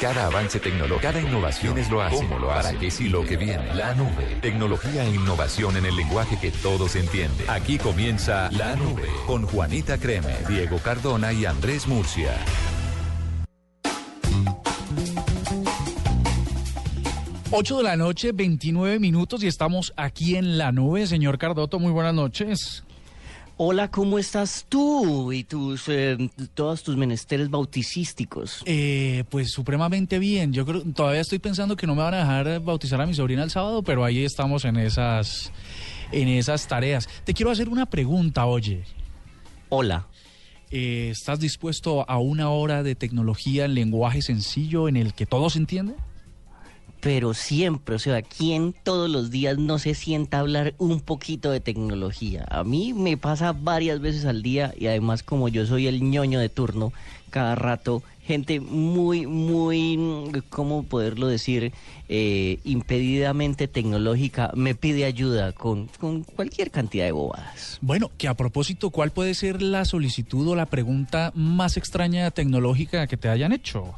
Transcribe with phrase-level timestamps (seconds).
[0.00, 2.16] Cada avance tecnológico, cada innovación es lo hace.
[2.16, 2.68] ¿Cómo lo hace?
[2.68, 3.74] Para que sí lo que viene.
[3.74, 4.38] La nube.
[4.42, 7.48] Tecnología e innovación en el lenguaje que todos entienden.
[7.48, 12.36] Aquí comienza La Nube con Juanita Creme, Diego Cardona y Andrés Murcia.
[17.50, 21.06] 8 de la noche, 29 minutos y estamos aquí en la nube.
[21.06, 22.84] Señor Cardoto, muy buenas noches.
[23.58, 26.18] Hola, ¿cómo estás tú y tus eh,
[26.52, 28.62] todos tus menesteres bauticísticos?
[28.66, 30.52] Eh, pues supremamente bien.
[30.52, 33.42] Yo creo, todavía estoy pensando que no me van a dejar bautizar a mi sobrina
[33.42, 35.52] el sábado, pero ahí estamos en esas,
[36.12, 37.08] en esas tareas.
[37.24, 38.84] Te quiero hacer una pregunta, oye.
[39.70, 40.06] Hola.
[40.70, 45.48] Eh, ¿Estás dispuesto a una hora de tecnología en lenguaje sencillo en el que todo
[45.48, 45.94] se entiende?
[47.06, 51.52] Pero siempre, o sea, ¿quién todos los días no se sienta a hablar un poquito
[51.52, 52.44] de tecnología?
[52.50, 56.40] A mí me pasa varias veces al día y además como yo soy el ñoño
[56.40, 56.92] de turno,
[57.30, 61.72] cada rato gente muy, muy, ¿cómo poderlo decir?
[62.08, 67.78] Eh, impedidamente tecnológica me pide ayuda con, con cualquier cantidad de bobadas.
[67.82, 73.06] Bueno, que a propósito, ¿cuál puede ser la solicitud o la pregunta más extraña tecnológica
[73.06, 73.94] que te hayan hecho?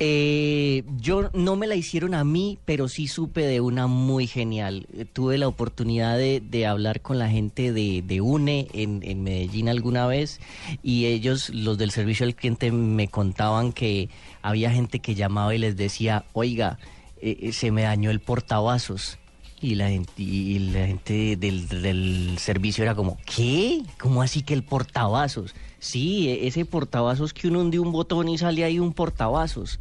[0.00, 4.86] Eh, yo no me la hicieron a mí, pero sí supe de una muy genial.
[4.92, 10.40] Eh, tuve la oportunidad de, hablar con la gente de, UNE en, Medellín alguna vez
[10.82, 14.08] y ellos, los del servicio al cliente, me contaban que
[14.42, 16.78] había gente que llamaba y les decía, oiga,
[17.20, 19.18] eh, se me dañó el portavasos.
[19.60, 23.82] Y la gente, y la gente del, del servicio era como, ¿qué?
[23.98, 25.52] ¿Cómo así que el portavasos?
[25.80, 29.80] Sí, e, ese portavasos que uno hunde un botón y sale ahí un portavasos.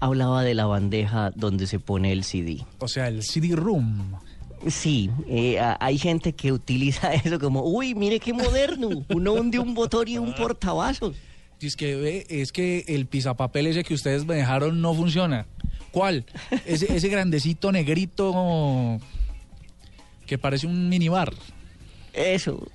[0.00, 2.64] Hablaba de la bandeja donde se pone el CD.
[2.78, 4.14] O sea, el CD room.
[4.66, 9.74] Sí, eh, hay gente que utiliza eso como, uy, mire qué moderno, uno hunde un
[9.74, 11.16] botón y un portavasos.
[11.60, 15.46] Es que, es que el pisapapel ese que ustedes me dejaron no funciona.
[15.90, 16.24] ¿Cuál?
[16.66, 18.98] Ese, ese grandecito negrito
[20.26, 21.32] que parece un minibar.
[22.12, 22.68] Eso,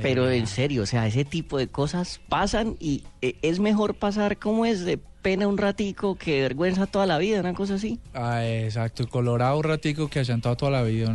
[0.00, 4.38] pero en serio, o sea, ese tipo de cosas pasan y eh, es mejor pasar
[4.38, 7.98] como es de pena un ratico que vergüenza toda la vida, una cosa así.
[8.12, 11.14] Ah, exacto, colorado un ratico que allantado toda la vida.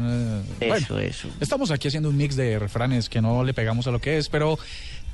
[0.60, 1.28] Eso, eso.
[1.40, 4.30] Estamos aquí haciendo un mix de refranes que no le pegamos a lo que es,
[4.30, 4.58] pero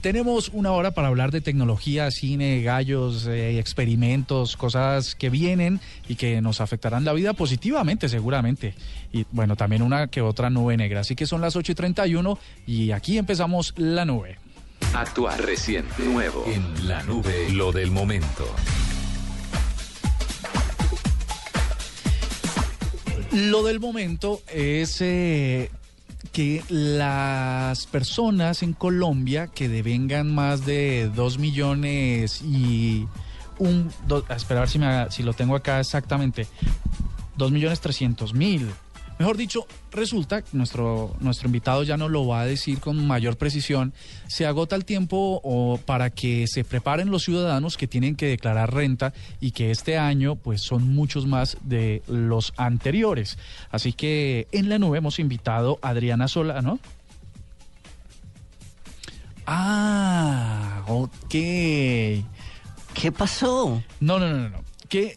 [0.04, 6.16] tenemos una hora para hablar de tecnología, cine, gallos, eh, experimentos, cosas que vienen y
[6.16, 8.76] que nos afectarán la vida positivamente, seguramente.
[9.14, 11.00] Y bueno, también una que otra nube negra.
[11.00, 12.38] Así que son las 8 y 31
[12.68, 14.43] y aquí empezamos la nube.
[14.94, 18.46] Actuar reciente, nuevo, en la nube, lo del momento.
[23.32, 25.72] Lo del momento es eh,
[26.32, 33.08] que las personas en Colombia que devengan más de 2 millones y
[33.58, 33.92] un...
[34.30, 36.48] a esperar si, me, si lo tengo acá exactamente.
[37.38, 38.70] 2 millones 300 mil
[39.20, 43.94] Mejor dicho, resulta, nuestro, nuestro invitado ya nos lo va a decir con mayor precisión,
[44.28, 48.74] se agota el tiempo o para que se preparen los ciudadanos que tienen que declarar
[48.74, 53.38] renta y que este año pues son muchos más de los anteriores.
[53.70, 56.80] Así que en la nube hemos invitado a Adriana Sola, ¿no?
[59.46, 61.30] Ah, ok.
[61.30, 63.84] ¿Qué pasó?
[64.00, 64.63] No, no, no, no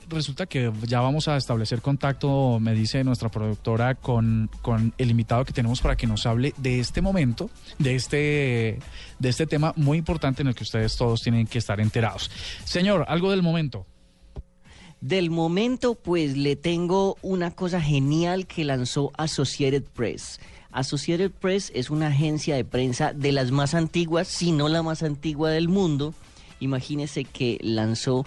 [0.09, 5.45] resulta que ya vamos a establecer contacto, me dice nuestra productora, con, con el invitado
[5.45, 8.79] que tenemos para que nos hable de este momento, de este,
[9.19, 12.31] de este tema muy importante en el que ustedes todos tienen que estar enterados.
[12.65, 13.87] Señor, algo del momento.
[15.01, 20.41] Del momento, pues le tengo una cosa genial que lanzó Associated Press.
[20.73, 25.03] Associated Press es una agencia de prensa de las más antiguas, si no la más
[25.03, 26.15] antigua del mundo.
[26.61, 28.25] Imagínese que lanzó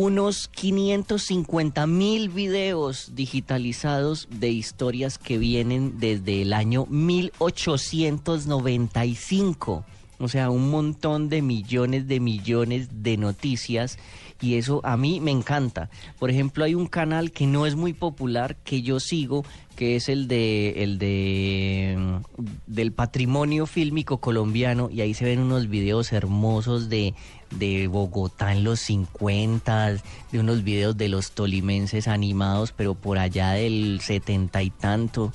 [0.00, 9.84] unos 550 mil videos digitalizados de historias que vienen desde el año 1895.
[10.20, 13.98] O sea, un montón de millones de millones de noticias
[14.40, 15.90] y eso a mí me encanta.
[16.18, 19.44] Por ejemplo, hay un canal que no es muy popular que yo sigo,
[19.76, 25.38] que es el de el de mm, del patrimonio fílmico colombiano y ahí se ven
[25.38, 27.14] unos videos hermosos de
[27.50, 29.92] de Bogotá en los 50,
[30.32, 35.32] de unos videos de los tolimenses animados, pero por allá del setenta y tanto.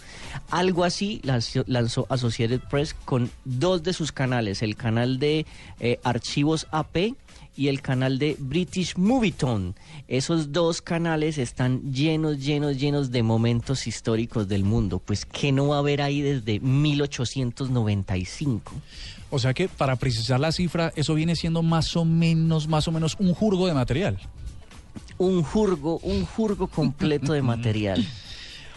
[0.50, 5.46] Algo así lanzó, Associated Press con dos de sus canales, el canal de
[5.80, 7.16] eh, Archivos AP
[7.56, 9.74] y el canal de British Movietone.
[10.08, 15.00] Esos dos canales están llenos, llenos, llenos de momentos históricos del mundo.
[15.00, 18.74] Pues, ¿qué no va a haber ahí desde 1895?
[19.30, 22.92] O sea que, para precisar la cifra, eso viene siendo más o menos, más o
[22.92, 24.20] menos un jurgo de material.
[25.18, 28.06] un jurgo, un jurgo completo de material.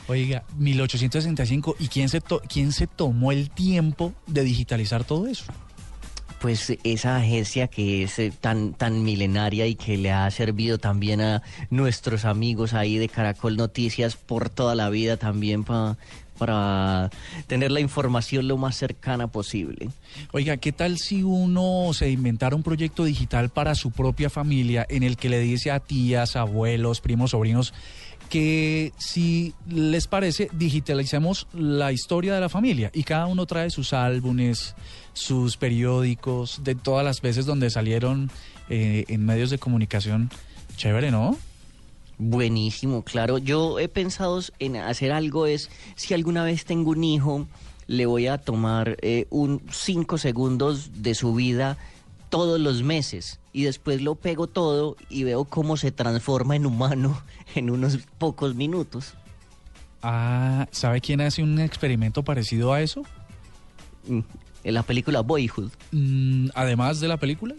[0.08, 5.44] Oiga, 1865, ¿y quién se, quién se tomó el tiempo de digitalizar todo eso?
[6.46, 11.20] Pues esa agencia que es eh, tan tan milenaria y que le ha servido también
[11.20, 15.98] a nuestros amigos ahí de Caracol Noticias por toda la vida también para
[16.38, 17.10] para
[17.48, 19.88] tener la información lo más cercana posible.
[20.30, 25.02] Oiga, ¿qué tal si uno se inventara un proyecto digital para su propia familia en
[25.02, 27.74] el que le dice a tías, abuelos, primos, sobrinos
[28.28, 33.92] que si les parece digitalicemos la historia de la familia y cada uno trae sus
[33.92, 34.74] álbumes,
[35.16, 38.30] sus periódicos, de todas las veces donde salieron
[38.68, 40.30] eh, en medios de comunicación.
[40.76, 41.38] Chévere, ¿no?
[42.18, 43.38] Buenísimo, claro.
[43.38, 47.46] Yo he pensado en hacer algo es, si alguna vez tengo un hijo,
[47.86, 51.78] le voy a tomar eh, un cinco segundos de su vida
[52.28, 57.22] todos los meses y después lo pego todo y veo cómo se transforma en humano
[57.54, 59.14] en unos pocos minutos.
[60.02, 63.02] Ah, ¿sabe quién hace un experimento parecido a eso?
[64.66, 65.70] En la película Boyhood.
[65.92, 67.54] Mm, además de la película.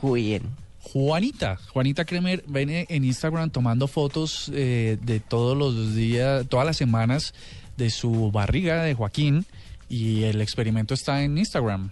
[0.00, 0.42] ¿Quién?
[0.80, 6.76] Juanita, Juanita Kremer viene en Instagram tomando fotos eh, de todos los días, todas las
[6.76, 7.34] semanas
[7.76, 9.44] de su barriga de Joaquín
[9.88, 11.90] y el experimento está en Instagram.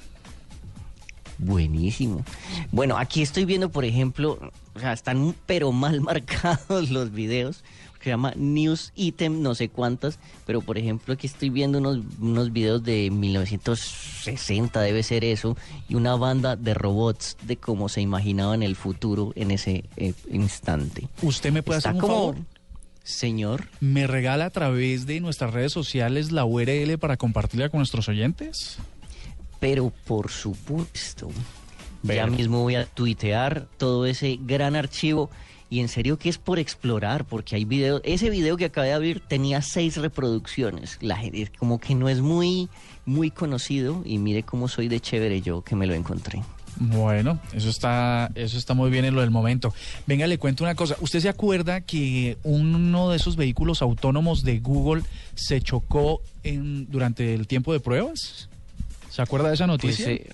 [1.38, 2.24] Buenísimo.
[2.70, 4.38] Bueno, aquí estoy viendo, por ejemplo,
[4.74, 7.64] o sea, están pero mal marcados los videos
[8.08, 12.54] se llama News Item, no sé cuántas, pero por ejemplo aquí estoy viendo unos, unos
[12.54, 15.58] videos de 1960, debe ser eso,
[15.90, 20.14] y una banda de robots de cómo se imaginaba en el futuro en ese eh,
[20.30, 21.06] instante.
[21.20, 22.36] ¿Usted me puede hacer un favor?
[23.02, 23.66] Señor.
[23.80, 28.78] ¿Me regala a través de nuestras redes sociales la URL para compartirla con nuestros oyentes?
[29.60, 31.28] Pero por supuesto.
[32.04, 35.28] Ya mismo voy a tuitear todo ese gran archivo
[35.70, 38.94] y en serio que es por explorar, porque hay videos, ese video que acabé de
[38.94, 42.68] abrir tenía seis reproducciones, la gente como que no es muy,
[43.06, 46.42] muy conocido y mire cómo soy de chévere yo que me lo encontré.
[46.80, 49.74] Bueno, eso está, eso está muy bien en lo del momento.
[50.06, 50.96] Venga, le cuento una cosa.
[51.00, 55.02] ¿Usted se acuerda que uno de esos vehículos autónomos de Google
[55.34, 58.48] se chocó en, durante el tiempo de pruebas?
[59.10, 60.10] ¿Se acuerda de esa pues, noticia?
[60.10, 60.28] Eh,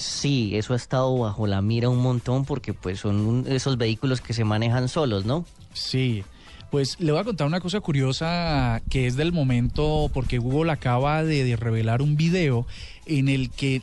[0.00, 4.32] Sí, eso ha estado bajo la mira un montón porque pues son esos vehículos que
[4.32, 5.44] se manejan solos, ¿no?
[5.74, 6.24] Sí.
[6.70, 11.22] Pues le voy a contar una cosa curiosa que es del momento porque Google acaba
[11.22, 12.66] de, revelar un video
[13.04, 13.82] en el que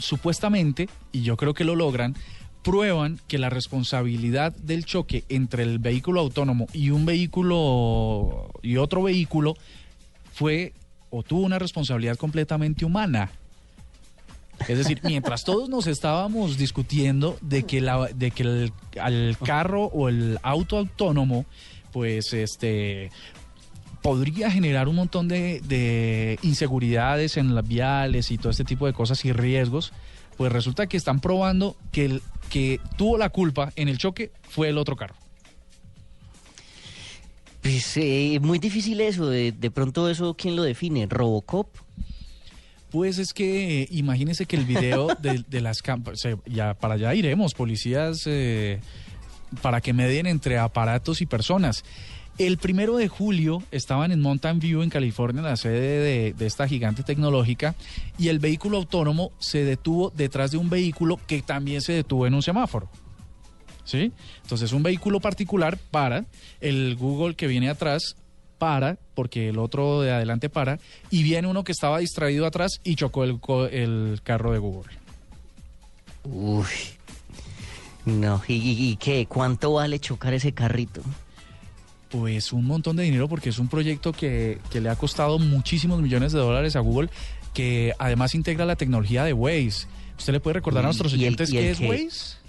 [0.00, 2.16] supuestamente, y yo creo que lo logran,
[2.62, 9.02] prueban que la responsabilidad del choque entre el vehículo autónomo y un vehículo y otro
[9.02, 9.56] vehículo
[10.32, 10.72] fue
[11.10, 13.30] o tuvo una responsabilidad completamente humana.
[14.68, 19.84] Es decir, mientras todos nos estábamos discutiendo de que, la, de que el, al carro
[19.86, 21.46] o el auto autónomo,
[21.92, 23.10] pues este
[24.02, 28.94] podría generar un montón de, de, inseguridades en las viales y todo este tipo de
[28.94, 29.92] cosas y riesgos,
[30.36, 34.68] pues resulta que están probando que el que tuvo la culpa en el choque fue
[34.68, 35.14] el otro carro.
[37.62, 41.06] Pues eh, muy difícil eso, de, de pronto eso, ¿quién lo define?
[41.06, 41.68] ¿Robocop?
[42.90, 48.22] Pues es que imagínese que el video de, las cámaras, ya para allá iremos, policías
[48.26, 48.80] eh,
[49.62, 51.84] para que medien entre aparatos y personas.
[52.38, 57.02] El primero de julio estaban en Mountain View, en California, la sede de, esta gigante
[57.02, 57.74] tecnológica,
[58.18, 62.34] y el vehículo autónomo se detuvo detrás de un vehículo que también se detuvo en
[62.34, 62.88] un semáforo.
[63.84, 64.12] ¿Sí?
[64.42, 66.24] Entonces un vehículo particular para,
[66.60, 68.16] el Google que viene atrás
[68.60, 70.78] para, porque el otro de adelante para,
[71.10, 73.40] y viene uno que estaba distraído atrás y chocó el,
[73.72, 74.92] el carro de Google.
[76.24, 76.66] Uy,
[78.04, 79.26] no, ¿Y, qué?
[79.26, 81.00] ¿Cuánto vale chocar ese carrito?
[82.10, 86.02] Pues un montón de dinero porque es un proyecto que, que le ha costado muchísimos
[86.02, 87.08] millones de dólares a Google,
[87.54, 89.86] que además integra la tecnología de Waze.
[90.18, 92.39] ¿Usted le puede recordar a nuestros oyentes qué es Waze?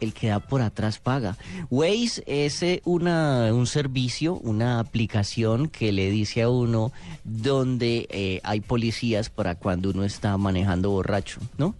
[0.00, 1.36] El que da por atrás paga.
[1.70, 6.92] Waze es eh, una, un servicio, una aplicación que le dice a uno
[7.24, 11.74] dónde eh, hay policías para cuando uno está manejando borracho, ¿no?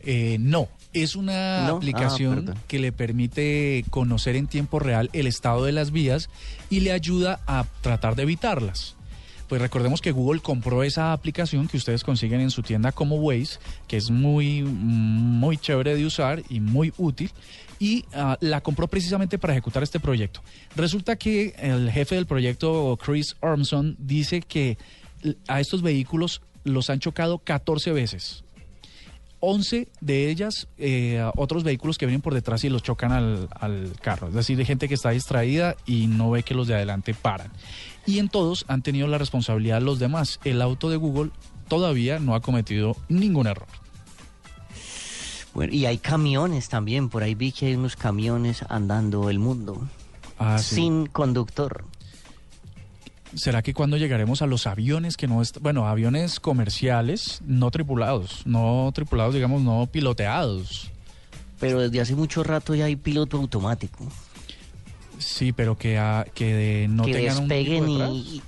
[0.00, 5.64] Eh, no, es una ah, aplicación que le permite conocer en tiempo real el estado
[5.64, 6.28] de las vías
[6.70, 8.96] y le ayuda a tratar de evitarlas
[9.52, 13.58] pues recordemos que Google compró esa aplicación que ustedes consiguen en su tienda como Waze,
[13.86, 17.30] que es muy, muy chévere de usar y muy útil,
[17.78, 20.40] y ah, la compró precisamente para ejecutar este proyecto.
[20.74, 24.78] Resulta que el jefe del proyecto, Chris Armstrong, dice que
[25.46, 28.44] a estos vehículos los han chocado 14 veces.
[29.40, 33.92] 11 de ellas eh, otros vehículos que vienen por detrás y los chocan al, al
[34.00, 34.28] carro.
[34.28, 37.50] Es decir, hay gente que está distraída y no ve que los de adelante paran.
[38.06, 40.40] Y en todos han tenido la responsabilidad los demás.
[40.44, 41.30] El auto de Google
[41.68, 43.68] todavía no ha cometido ningún error.
[45.54, 49.86] Bueno, y hay camiones también, por ahí vi que hay unos camiones andando el mundo
[50.38, 50.76] Ah, sí.
[50.76, 51.84] sin conductor.
[53.34, 58.90] ¿Será que cuando llegaremos a los aviones que no bueno, aviones comerciales no tripulados, no
[58.94, 60.90] tripulados, digamos, no piloteados?
[61.60, 64.04] Pero desde hace mucho rato ya hay piloto automático.
[65.24, 68.42] Sí, pero que, ah, que no que tengan despeguen y-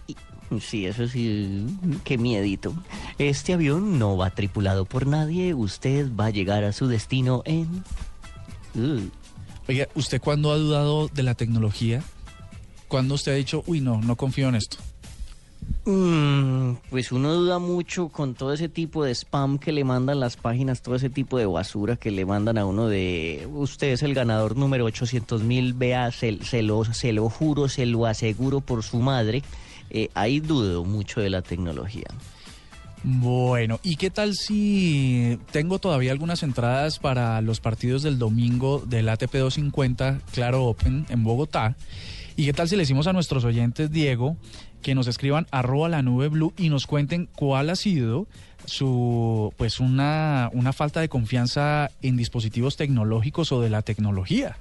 [0.61, 1.67] Sí, eso sí,
[2.05, 2.75] qué miedito.
[3.19, 7.83] Este avión no va tripulado por nadie, usted va a llegar a su destino en...
[8.75, 9.09] Uh,
[9.67, 12.03] Oiga, ¿usted cuándo ha dudado de la tecnología?
[12.87, 14.77] ¿Cuándo usted ha dicho, uy, no, no confío en esto?
[15.87, 20.37] Mm, pues uno duda mucho con todo ese tipo de spam que le mandan las
[20.37, 24.15] páginas, todo ese tipo de basura que le mandan a uno de usted es el
[24.15, 28.99] ganador número 800 mil, vea, se, lo, se lo juro, se lo aseguro por su
[28.99, 29.43] madre.
[29.91, 32.07] Eh, ahí dudo mucho de la tecnología.
[33.07, 39.11] Bueno, ¿y qué tal si tengo todavía algunas entradas para los partidos del domingo del
[39.11, 41.77] ATP 250 Claro Open en Bogotá?
[42.35, 44.39] ¿Y qué tal si le decimos a nuestros oyentes, Diego,
[44.85, 48.29] que nos escriban arroba la nube blue y nos cuenten cuál ha sido
[48.67, 54.57] su, pues una, una falta de confianza en dispositivos tecnológicos o de la tecnología?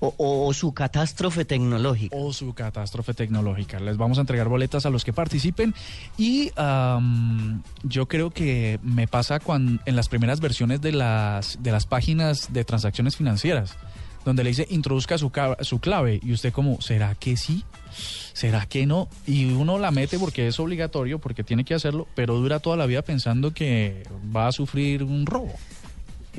[0.00, 2.16] O, o- o su catástrofe tecnológica.
[2.16, 3.78] o su catástrofe tecnológica.
[3.78, 5.74] Les vamos a entregar boletas a los que participen
[6.18, 6.50] y
[7.84, 12.52] yo creo que me pasa cuando, en las primeras versiones de las, de las páginas
[12.52, 13.76] de transacciones financieras,
[14.24, 15.30] donde le dice introduzca su,
[15.60, 17.64] su clave y usted como, ¿será que sí?
[18.32, 19.08] ¿Será que no?
[19.26, 22.86] Y uno la mete porque es obligatorio, porque tiene que hacerlo, pero dura toda la
[22.86, 24.02] vida pensando que
[24.34, 25.52] va a sufrir un robo.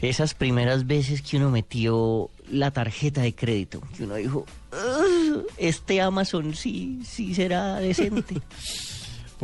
[0.01, 6.01] Esas primeras veces que uno metió la tarjeta de crédito, que uno dijo, "Ugh, este
[6.01, 8.35] Amazon sí, sí será decente.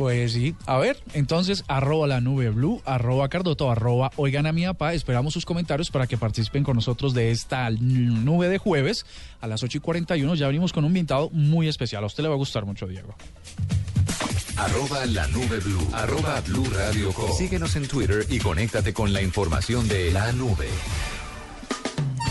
[0.00, 4.64] Pues sí, a ver, entonces arroba la nube blue, arroba cardoto, arroba oigan a mi
[4.64, 9.04] papá, esperamos sus comentarios para que participen con nosotros de esta nube de jueves
[9.42, 12.30] a las 8 y 41, ya venimos con un invitado muy especial, a usted le
[12.30, 13.14] va a gustar mucho Diego.
[14.56, 15.86] Arroba la nube blue.
[15.92, 17.30] Arroba blue radio com.
[17.36, 20.68] Síguenos en Twitter y conéctate con la información de la nube.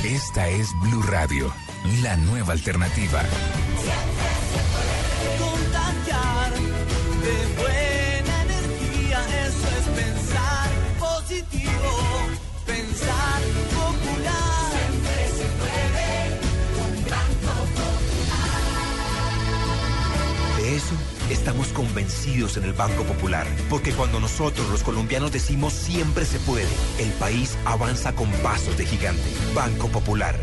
[0.03, 1.53] Esta es Blue Radio,
[2.01, 3.21] la nueva alternativa.
[5.37, 6.68] contagiar
[7.21, 9.19] de buena energía.
[9.45, 11.91] Eso es pensar positivo,
[12.65, 13.41] pensar
[13.75, 14.71] popular.
[14.71, 16.09] Siempre se puede
[16.75, 16.89] con
[20.57, 20.95] De eso
[21.29, 26.67] estamos convencidos en el Banco Popular, porque cuando nosotros los colombianos decimos siempre se puede,
[26.99, 29.21] el país avanza con pasos de gigante.
[29.53, 30.35] Banco Popular.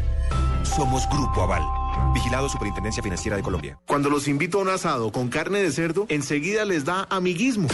[0.64, 1.85] Somos Grupo Aval.
[2.14, 3.78] Vigilado Superintendencia Financiera de Colombia.
[3.86, 7.68] Cuando los invito a un asado con carne de cerdo, enseguida les da amiguismo.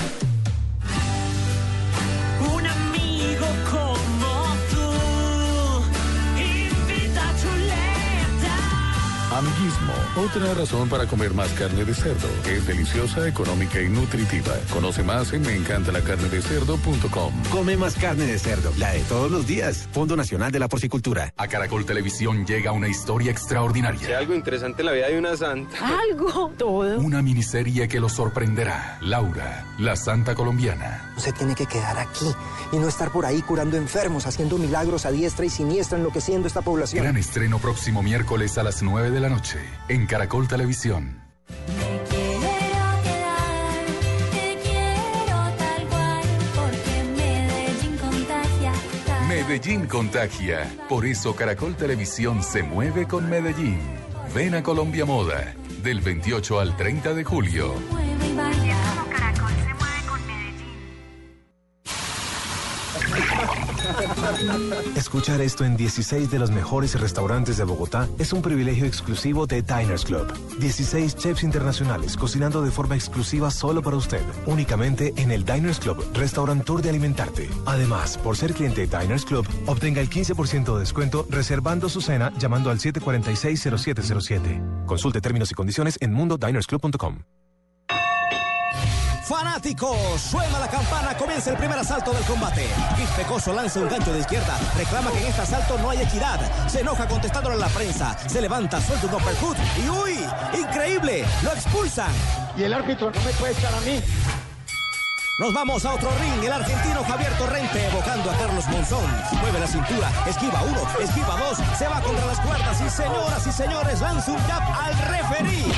[9.37, 12.29] Amiguismo, otra razón para comer más carne de cerdo.
[12.47, 14.53] Es deliciosa, económica y nutritiva.
[14.71, 17.33] Conoce más en meencantalacarnedecerdo.com.
[17.51, 19.89] Come más carne de cerdo, la de todos los días.
[19.93, 21.33] Fondo Nacional de la Porcicultura.
[21.39, 24.19] A Caracol Televisión llega una historia extraordinaria.
[24.19, 25.79] algo interesante en la vida de una santa.
[26.11, 26.99] Algo, todo.
[26.99, 28.99] Una miniserie que lo sorprenderá.
[29.01, 31.11] Laura, la santa colombiana.
[31.17, 32.27] Usted tiene que quedar aquí
[32.73, 36.61] y no estar por ahí curando enfermos, haciendo milagros a diestra y siniestra, enloqueciendo esta
[36.61, 37.05] población.
[37.05, 41.23] Gran estreno próximo miércoles a las 9 de la noche en Caracol Televisión.
[44.31, 46.23] Te quiero tal cual,
[46.55, 48.73] porque Medellín contagia.
[49.27, 50.71] Medellín contagia.
[50.87, 53.81] Por eso Caracol Televisión se mueve con Medellín.
[54.35, 57.75] Ven a Colombia Moda del 28 al 30 de julio.
[65.12, 69.61] Escuchar esto en 16 de los mejores restaurantes de Bogotá es un privilegio exclusivo de
[69.61, 70.33] Diners Club.
[70.59, 76.02] 16 chefs internacionales cocinando de forma exclusiva solo para usted, únicamente en el Diners Club
[76.14, 77.50] Restaurant Tour de Alimentarte.
[77.66, 82.33] Además, por ser cliente de Diners Club, obtenga el 15% de descuento reservando su cena
[82.38, 84.87] llamando al 746-0707.
[84.87, 87.19] Consulte términos y condiciones en mundodinersclub.com.
[89.33, 92.69] Fanáticos, suena la campana, comienza el primer asalto del combate.
[92.97, 96.39] Kis Pecoso lanza un gancho de izquierda, reclama que en este asalto no hay equidad.
[96.69, 100.27] Se enoja contestándole a la prensa, se levanta, suelta un uppercut y ¡uy!
[100.61, 101.25] ¡Increíble!
[101.43, 102.12] ¡Lo expulsan!
[102.59, 104.03] Y el árbitro no me puede echar a mí.
[105.39, 106.45] Nos vamos a otro ring.
[106.45, 109.11] El argentino Javier Torrente evocando a Carlos Monzón.
[109.41, 113.53] Mueve la cintura, esquiva uno, esquiva dos, se va contra las cuerdas y señoras y
[113.53, 115.73] señores lanza un jab al referí.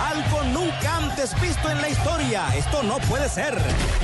[0.00, 2.44] Algo nunca antes visto en la historia.
[2.56, 3.54] Esto no puede ser.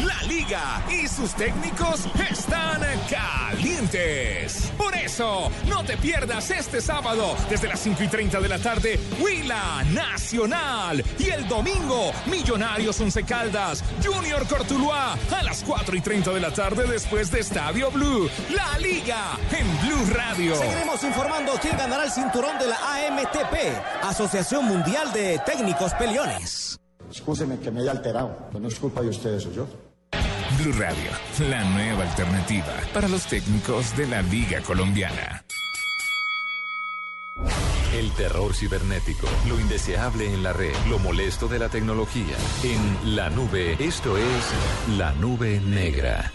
[0.05, 4.73] La liga y sus técnicos están calientes.
[4.77, 9.01] Por eso, no te pierdas este sábado desde las 5 y 30 de la tarde,
[9.21, 11.05] Huila Nacional.
[11.19, 16.53] Y el domingo, Millonarios Once Caldas, Junior Cortuluá a las 4 y 30 de la
[16.53, 18.29] tarde después de Estadio Blue.
[18.51, 20.57] La liga en Blue Radio.
[20.57, 26.81] Seguiremos informando quién ganará el cinturón de la AMTP, Asociación Mundial de Técnicos Peleones.
[27.11, 29.67] Escúcheme que me haya alterado, pero no es culpa de ustedes, soy yo.
[30.59, 31.11] Blue Radio,
[31.49, 35.45] la nueva alternativa para los técnicos de la Liga Colombiana.
[37.95, 42.37] El terror cibernético, lo indeseable en la red, lo molesto de la tecnología.
[42.63, 46.33] En la nube, esto es la nube negra.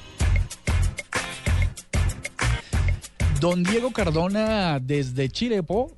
[3.39, 5.91] Don Diego Cardona, desde Chirepo,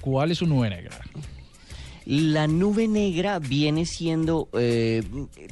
[0.00, 0.96] ¿cuál es su nube negra?
[2.06, 5.02] La nube negra viene siendo eh,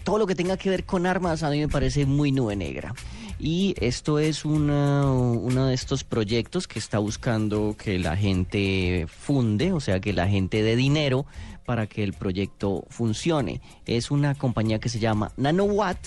[0.05, 2.95] todo lo que tenga que ver con armas, a mí me parece muy nube negra.
[3.39, 9.73] Y esto es una- uno de estos proyectos que está buscando que la gente funde,
[9.73, 11.25] o sea, que la gente dé dinero
[11.65, 13.61] para que el proyecto funcione.
[13.87, 15.99] Es una compañía que se llama Nanowatt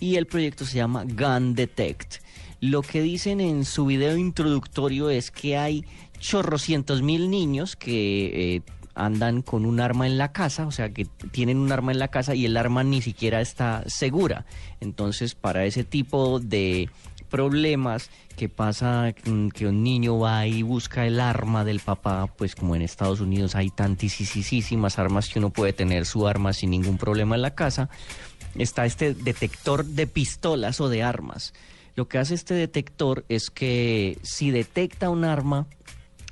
[0.00, 2.16] y el proyecto se llama Gun Detect.
[2.60, 5.84] Lo que dicen en su video introductorio es que hay
[6.18, 8.62] chorrocientos mil niños que eh,
[8.94, 12.08] andan con un arma en la casa, o sea que tienen un arma en la
[12.08, 14.44] casa y el arma ni siquiera está segura.
[14.80, 16.90] Entonces, para ese tipo de
[17.32, 22.54] problemas que pasa mm, que un niño va y busca el arma del papá, pues
[22.54, 26.98] como en Estados Unidos hay tantísimas armas que uno puede tener su arma sin ningún
[26.98, 27.88] problema en la casa,
[28.54, 31.54] está este detector de pistolas o de armas.
[31.94, 35.66] Lo que hace este detector es que si detecta un arma,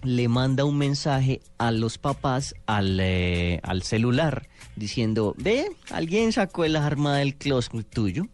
[0.03, 6.65] le manda un mensaje a los papás al, eh, al celular diciendo, ve, alguien sacó
[6.65, 8.27] el arma del closet tuyo.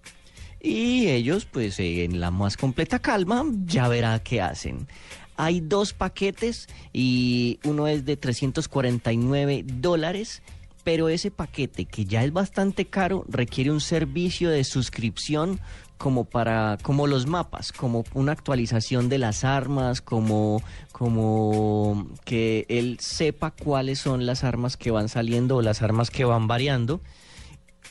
[0.60, 4.88] Y ellos, pues eh, en la más completa calma, ya verá qué hacen.
[5.36, 10.42] Hay dos paquetes y uno es de 349 dólares,
[10.82, 15.60] pero ese paquete, que ya es bastante caro, requiere un servicio de suscripción
[15.98, 22.98] como para como los mapas, como una actualización de las armas, como como que él
[23.00, 27.00] sepa cuáles son las armas que van saliendo o las armas que van variando.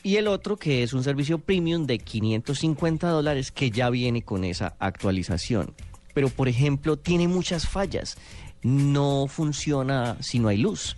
[0.02, 4.44] Y el otro que es un servicio premium de 550 dólares que ya viene con
[4.44, 5.74] esa actualización.
[6.14, 8.16] Pero por ejemplo tiene muchas fallas.
[8.62, 10.96] No funciona si no hay luz.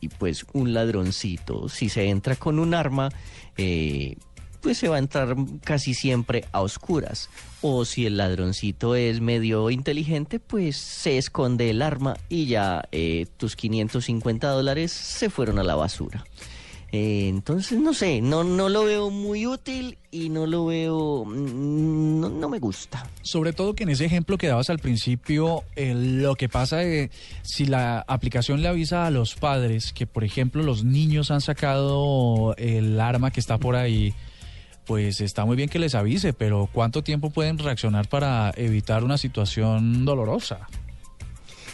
[0.00, 3.08] Y pues un ladroncito, si se entra con un arma,
[3.56, 4.16] eh,
[4.64, 7.28] pues se va a entrar casi siempre a oscuras.
[7.60, 13.26] O si el ladroncito es medio inteligente, pues se esconde el arma y ya eh,
[13.36, 16.24] tus 550 dólares se fueron a la basura.
[16.92, 22.40] Eh, entonces, no sé, no, no lo veo muy útil y no lo veo, mm,
[22.40, 23.06] no, me gusta.
[23.20, 27.10] Sobre todo que en ese ejemplo que dabas al principio, eh, lo que pasa es
[27.42, 32.54] si la aplicación le avisa a los padres que, por ejemplo, los niños han sacado
[32.56, 34.14] el arma que está por ahí,
[34.86, 39.18] pues está muy bien que les avise, pero ¿cuánto tiempo pueden reaccionar para evitar una
[39.18, 40.68] situación dolorosa?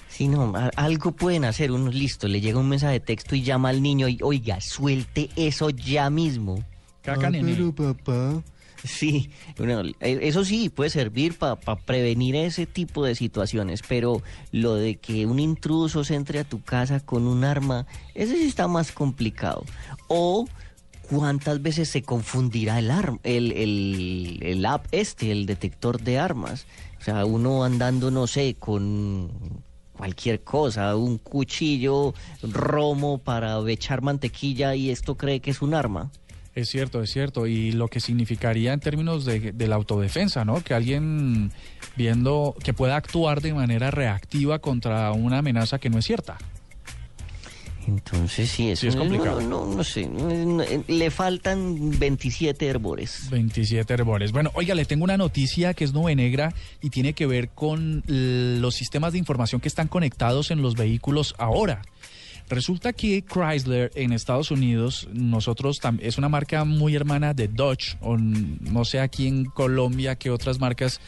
[0.08, 3.70] Sí, no, algo pueden hacer, uno listo, le llega un mensaje de texto y llama
[3.70, 6.62] al niño y, oiga, suelte eso ya mismo.
[7.02, 7.72] Caca, nene.
[7.72, 8.42] papá.
[8.84, 14.74] Sí, bueno, eh, eso sí puede servir para prevenir ese tipo de situaciones, pero lo
[14.74, 18.68] de que un intruso se entre a tu casa con un arma, ese sí está
[18.68, 19.64] más complicado.
[20.08, 20.46] O
[21.10, 26.66] cuántas veces se confundirá el, arm, el, el, el app este, el detector de armas.
[27.00, 29.28] O sea, uno andando, no sé, con
[29.96, 36.12] cualquier cosa, un cuchillo, romo para echar mantequilla y esto cree que es un arma.
[36.54, 37.46] Es cierto, es cierto.
[37.46, 40.62] Y lo que significaría en términos de, de la autodefensa, ¿no?
[40.62, 41.50] Que alguien
[41.96, 46.38] viendo que pueda actuar de manera reactiva contra una amenaza que no es cierta.
[47.86, 49.40] Entonces sí, eso Sí, es complicado.
[49.40, 53.28] No, no, no sé, no, le faltan 27 herbores.
[53.30, 54.32] 27 herbores.
[54.32, 58.02] Bueno, oiga, le tengo una noticia que es nube negra y tiene que ver con
[58.06, 61.82] los sistemas de información que están conectados en los vehículos ahora.
[62.50, 68.16] Resulta que Chrysler en Estados Unidos, nosotros es una marca muy hermana de Dodge, o
[68.18, 71.00] no sé aquí en Colombia qué otras marcas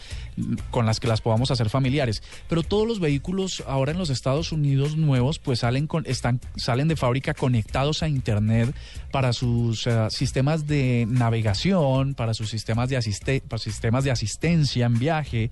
[0.70, 4.52] con las que las podamos hacer familiares, pero todos los vehículos ahora en los Estados
[4.52, 8.74] Unidos nuevos pues salen con están salen de fábrica conectados a internet
[9.10, 14.86] para sus eh, sistemas de navegación, para sus sistemas de asiste- para sistemas de asistencia
[14.86, 15.50] en viaje.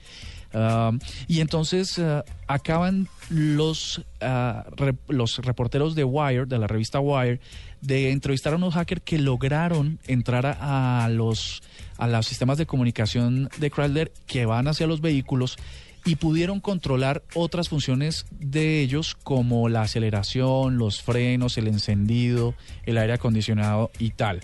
[1.28, 7.40] Y entonces uh, acaban los, uh, los reporteros de Wire, de la revista Wire,
[7.80, 11.62] de entrevistar a unos hackers que lograron entrar a, a los,
[11.98, 15.56] a los sistemas de comunicación de Chrysler que van hacia los vehículos
[16.04, 22.98] y pudieron controlar otras funciones de ellos como la aceleración, los frenos, el encendido, el
[22.98, 24.40] aire acondicionado y tal.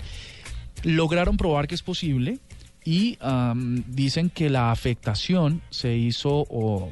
[0.82, 2.38] Lograron probar que es posible
[2.86, 6.46] y am, dicen que la afectación se hizo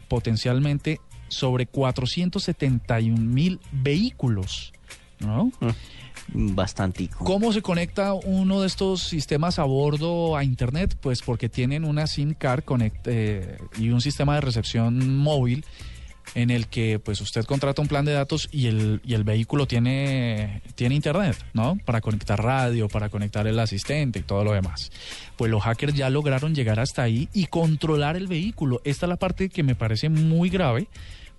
[0.08, 4.72] potencialmente sobre 471 mil vehículos,
[5.20, 5.50] ¿no?
[6.28, 7.24] Bastantico.
[7.24, 10.96] ¿Cómo se conecta uno de estos sistemas a bordo a Internet?
[11.00, 12.64] Pues porque tienen una SIM card
[13.04, 15.64] eh, y un sistema de recepción móvil
[16.34, 19.66] en el que pues usted contrata un plan de datos y el, y el vehículo
[19.66, 21.78] tiene, tiene internet, ¿no?
[21.84, 24.90] Para conectar radio, para conectar el asistente y todo lo demás.
[25.36, 28.80] Pues los hackers ya lograron llegar hasta ahí y controlar el vehículo.
[28.84, 30.88] Esta es la parte que me parece muy grave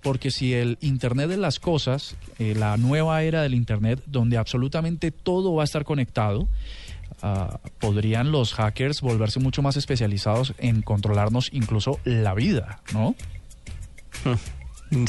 [0.02, 5.10] porque si el Internet de las cosas, eh, la nueva era del Internet, donde absolutamente
[5.10, 6.46] todo va a estar conectado,
[7.22, 13.16] ah, podrían los hackers volverse mucho más especializados en controlarnos incluso la vida, ¿no?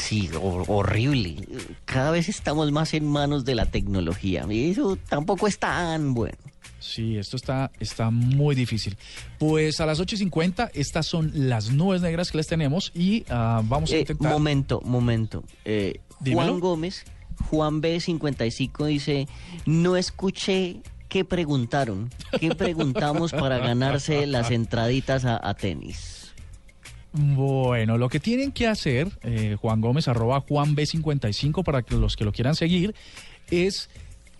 [0.00, 1.36] Sí, hor- horrible.
[1.84, 4.44] Cada vez estamos más en manos de la tecnología.
[4.50, 6.36] Y eso tampoco es tan bueno.
[6.80, 8.96] Sí, esto está, está muy difícil.
[9.38, 13.90] Pues a las 8.50 estas son las nubes negras que les tenemos y ah, vamos
[13.92, 14.32] a Eh, intentar...
[14.32, 15.44] momento, momento.
[15.64, 16.00] Eh.
[16.24, 17.04] Juan Gómez,
[17.50, 19.28] Juan B55 dice,
[19.66, 22.10] no escuché qué preguntaron.
[22.40, 26.27] ¿Qué preguntamos para ganarse las entraditas a, a tenis?
[27.20, 32.14] Bueno, lo que tienen que hacer, eh, Juan Gómez, arroba Juan B55, para que los
[32.14, 32.94] que lo quieran seguir,
[33.50, 33.90] es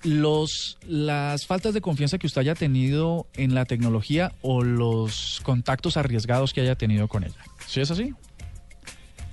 [0.04, 5.96] los las faltas de confianza que usted haya tenido en la tecnología o los contactos
[5.96, 7.34] arriesgados que haya tenido con ella.
[7.66, 8.14] ¿Sí es así?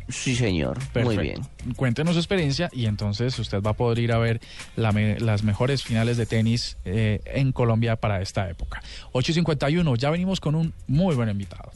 [0.09, 0.79] Sí, señor.
[1.03, 1.41] Muy bien.
[1.75, 4.39] Cuéntenos su experiencia y entonces usted va a poder ir a ver
[4.75, 8.81] la me- las mejores finales de tenis eh, en Colombia para esta época.
[9.13, 11.71] 8.51, ya venimos con un muy buen invitado.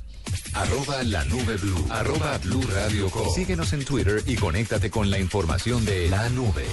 [0.54, 1.86] Arroba la nube blue.
[1.90, 3.28] Arroba blue radio com.
[3.34, 6.66] Síguenos en Twitter y conéctate con la información de la nube.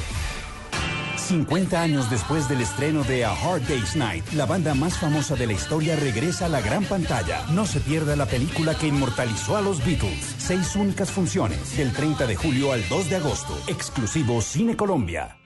[1.26, 5.48] 50 años después del estreno de A Hard Day's Night, la banda más famosa de
[5.48, 7.44] la historia regresa a la gran pantalla.
[7.50, 10.36] No se pierda la película que inmortalizó a los Beatles.
[10.38, 13.58] Seis únicas funciones, del 30 de julio al 2 de agosto.
[13.66, 15.36] Exclusivo Cine Colombia.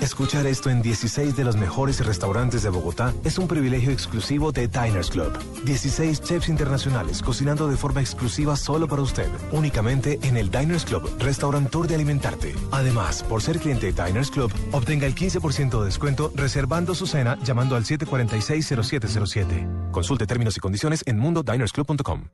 [0.00, 4.68] Escuchar esto en 16 de los mejores restaurantes de Bogotá es un privilegio exclusivo de
[4.68, 5.32] Diners Club.
[5.64, 11.10] 16 chefs internacionales cocinando de forma exclusiva solo para usted, únicamente en el Diners Club,
[11.18, 12.54] Restaurant Tour de Alimentarte.
[12.70, 17.38] Además, por ser cliente de Diners Club, obtenga el 15% de descuento reservando su cena
[17.42, 19.90] llamando al 746-0707.
[19.90, 22.28] Consulte términos y condiciones en mundodinersclub.com.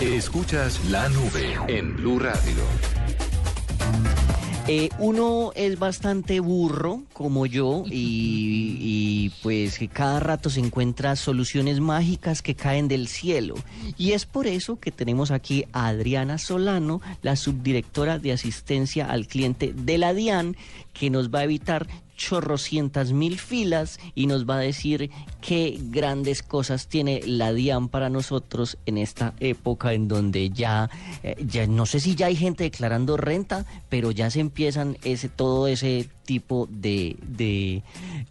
[0.00, 2.62] Escuchas la nube en Blue Radio.
[4.68, 11.78] Eh, uno es bastante burro, como yo, y, pues que cada rato se encuentra soluciones
[11.78, 13.54] mágicas que caen del cielo.
[13.96, 19.28] Y es por eso que tenemos aquí a Adriana Solano, la subdirectora de asistencia al
[19.28, 20.56] cliente de la DIAN,
[20.92, 26.42] que nos va a evitar chorrocientas mil filas y nos va a decir qué grandes
[26.42, 30.90] cosas tiene la DIAN para nosotros en esta época en donde ya,
[31.22, 35.28] eh, ya no sé si ya hay gente declarando renta, pero ya se empiezan ese
[35.28, 37.82] todo ese tipo de, de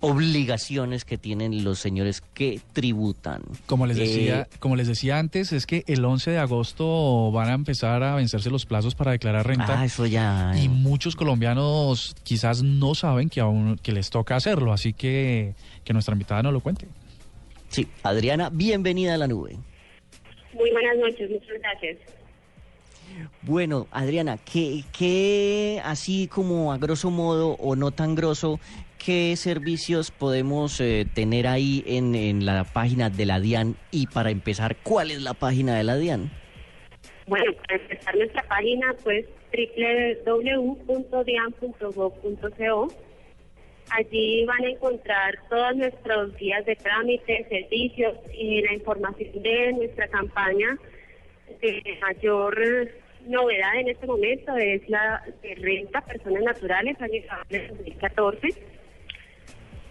[0.01, 3.41] obligaciones que tienen los señores que tributan.
[3.65, 7.49] Como les Eh, decía, como les decía antes, es que el 11 de agosto van
[7.49, 9.79] a empezar a vencerse los plazos para declarar renta.
[9.79, 10.53] Ah, eso ya.
[10.61, 15.93] Y muchos colombianos quizás no saben que aún que les toca hacerlo, así que que
[15.93, 16.87] nuestra invitada no lo cuente.
[17.69, 19.57] Sí, Adriana, bienvenida a la nube.
[20.53, 21.97] Muy buenas noches, muchas gracias.
[23.41, 28.59] Bueno, Adriana, ¿qué, qué así como a grosso modo o no tan grosso,
[28.97, 33.75] qué servicios podemos eh, tener ahí en, en la página de la DIAN?
[33.91, 36.31] Y para empezar, ¿cuál es la página de la DIAN?
[37.27, 39.25] Bueno, para empezar nuestra página, pues
[40.25, 42.87] www.dian.gov.co.
[43.91, 50.07] Allí van a encontrar todos nuestros guías de trámites, servicios y la información de nuestra
[50.07, 50.77] campaña
[51.61, 52.89] de mayor
[53.27, 56.97] novedad en este momento es la de renta personas naturales,
[57.49, 58.49] de 2014.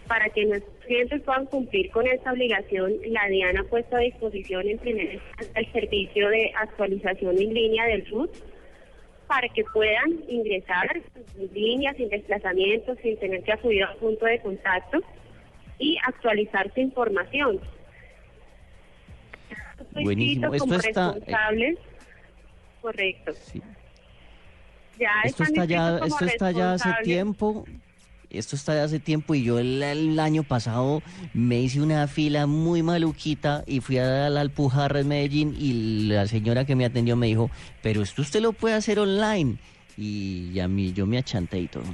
[0.08, 4.68] Para que nuestros clientes puedan cumplir con esta obligación, la DIAN ha puesto a disposición
[4.68, 5.20] en primer
[5.54, 8.30] el servicio de actualización en línea del RUT
[9.34, 11.02] para que puedan ingresar
[11.36, 15.00] en línea, sin desplazamiento, sin tener que acudir a un punto de contacto
[15.76, 17.60] y actualizar su información.
[19.90, 20.54] Buenísimo.
[20.54, 21.78] Esto está, eh, responsables.
[22.80, 23.32] Correcto.
[25.00, 27.64] Ya Esto está ya, esto está ya hace tiempo.
[28.38, 32.46] Esto está ya hace tiempo y yo el, el año pasado me hice una fila
[32.46, 37.16] muy maluquita y fui a la Alpujarra en Medellín y la señora que me atendió
[37.16, 37.50] me dijo,
[37.82, 39.56] pero esto usted lo puede hacer online.
[39.96, 41.84] Y a mí yo me achanté y todo.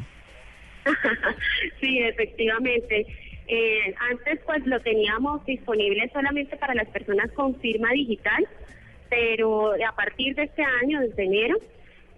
[1.80, 3.06] sí, efectivamente.
[3.46, 8.46] Eh, antes pues lo teníamos disponible solamente para las personas con firma digital,
[9.08, 11.58] pero a partir de este año, desde enero,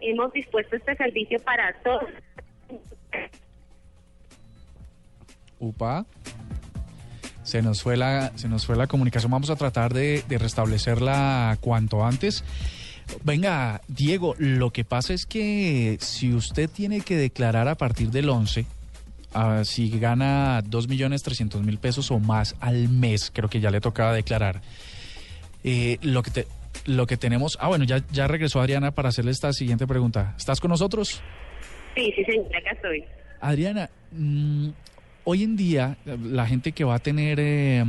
[0.01, 2.11] hemos dispuesto este servicio para todos.
[5.62, 6.05] Upa.
[7.44, 9.31] Se nos fue la, se nos fue la comunicación.
[9.33, 12.44] Vamos a tratar de, de restablecerla cuanto antes.
[13.25, 18.29] Venga, Diego, lo que pasa es que si usted tiene que declarar a partir del
[18.31, 18.64] 11,
[19.35, 24.62] ah, si gana 2.300.000 pesos o más al mes, creo que ya le tocaba declarar.
[25.64, 26.46] Eh, lo que te-
[26.87, 30.35] lo que tenemos, ah bueno, ya, ya regresó Adriana para hacerle esta siguiente pregunta.
[30.38, 31.20] ¿Estás con nosotros?
[31.94, 33.05] Sí, sí, señora, acá estoy.
[33.40, 34.68] Adriana, mm,
[35.25, 37.83] hoy en día la gente que va a tener eh,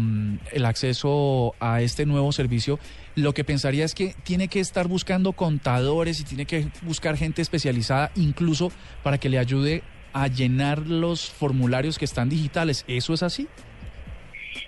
[0.52, 2.80] el acceso a este nuevo servicio,
[3.16, 7.42] lo que pensaría es que tiene que estar buscando contadores y tiene que buscar gente
[7.42, 8.72] especializada incluso
[9.04, 12.86] para que le ayude a llenar los formularios que están digitales.
[12.88, 13.48] ¿Eso es así?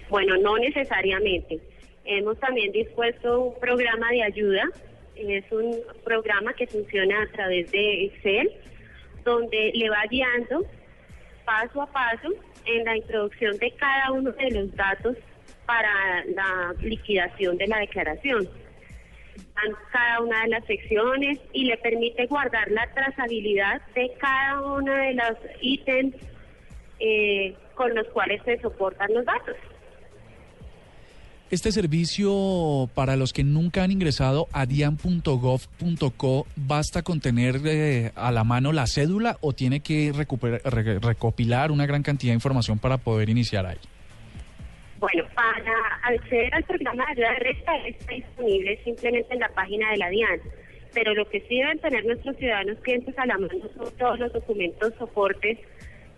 [0.10, 1.60] Bueno, no necesariamente.
[2.04, 4.64] Hemos también dispuesto un programa de ayuda.
[5.16, 8.52] Es un programa que funciona a través de Excel,
[9.24, 10.66] donde le va guiando
[11.46, 12.30] paso a paso
[12.66, 15.18] en la introducción de cada uno de los datos
[15.66, 18.48] para la liquidación de la declaración.
[19.38, 24.94] Dan cada una de las secciones y le permite guardar la trazabilidad de cada uno
[24.94, 26.16] de los ítems
[27.00, 29.56] eh, con los cuales se soportan los datos.
[31.52, 38.32] Este servicio, para los que nunca han ingresado a dian.gov.co, ¿basta con tener eh, a
[38.32, 42.98] la mano la cédula o tiene que re- recopilar una gran cantidad de información para
[42.98, 43.78] poder iniciar ahí?
[45.00, 49.92] Bueno, para acceder al programa de ayuda de renta está disponible simplemente en la página
[49.92, 50.40] de la DIAN,
[50.96, 54.34] pero lo que sí deben tener nuestros ciudadanos clientes a la mano son todos los
[54.34, 55.60] documentos soportes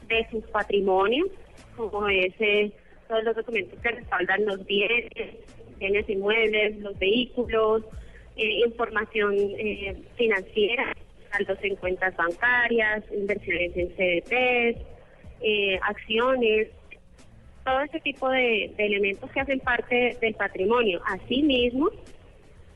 [0.08, 1.28] de sus patrimonios,
[1.76, 2.72] como ese,
[3.08, 5.10] todos los documentos que respaldan los bienes,
[5.78, 7.84] bienes inmuebles, los vehículos,
[8.36, 10.94] eh, información eh, financiera,
[11.32, 14.82] saldos en cuentas bancarias, inversiones en CDTs,
[15.42, 16.70] eh, acciones,
[17.66, 21.02] todo ese tipo de, de elementos que hacen parte del patrimonio.
[21.06, 21.90] Asimismo,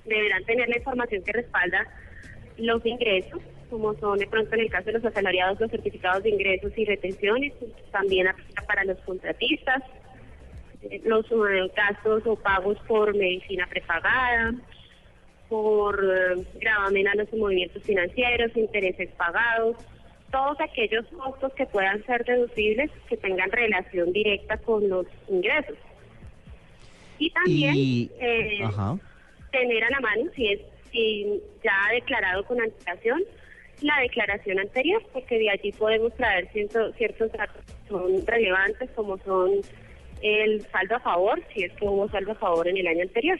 [0.06, 1.88] deberán tener la información que respalda
[2.58, 6.30] los ingresos, como son de pronto en el caso de los asalariados, los certificados de
[6.30, 7.54] ingresos y retenciones,
[7.91, 9.82] también aplica para los contratistas,
[11.04, 14.54] los eh, gastos o pagos por medicina prepagada,
[15.50, 19.78] por eh, gravamen a los movimientos financieros, intereses pagados,
[20.32, 25.78] todos aquellos costos que puedan ser deducibles que tengan relación directa con los ingresos.
[27.20, 28.60] Y también Y- eh,
[29.52, 33.24] tener a la mano, si es si ya ha declarado con antelación,
[33.82, 39.17] la declaración anterior, porque de allí podemos traer ciento- ciertos datos que son relevantes, como
[39.20, 39.52] son
[40.22, 43.40] el saldo a favor, si es que hubo saldo a favor en el año anterior.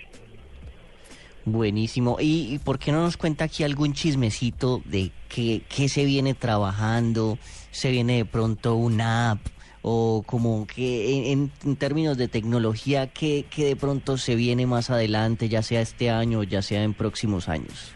[1.46, 2.18] Buenísimo.
[2.20, 6.34] ¿Y, y por qué no nos cuenta aquí algún chismecito de qué, qué se viene
[6.34, 7.38] trabajando?
[7.72, 9.40] ¿Se viene de pronto una app?
[9.82, 14.92] O como que en, en términos de tecnología, ¿qué, qué de pronto se viene más
[14.92, 17.96] adelante, ya sea este año o ya sea en próximos años?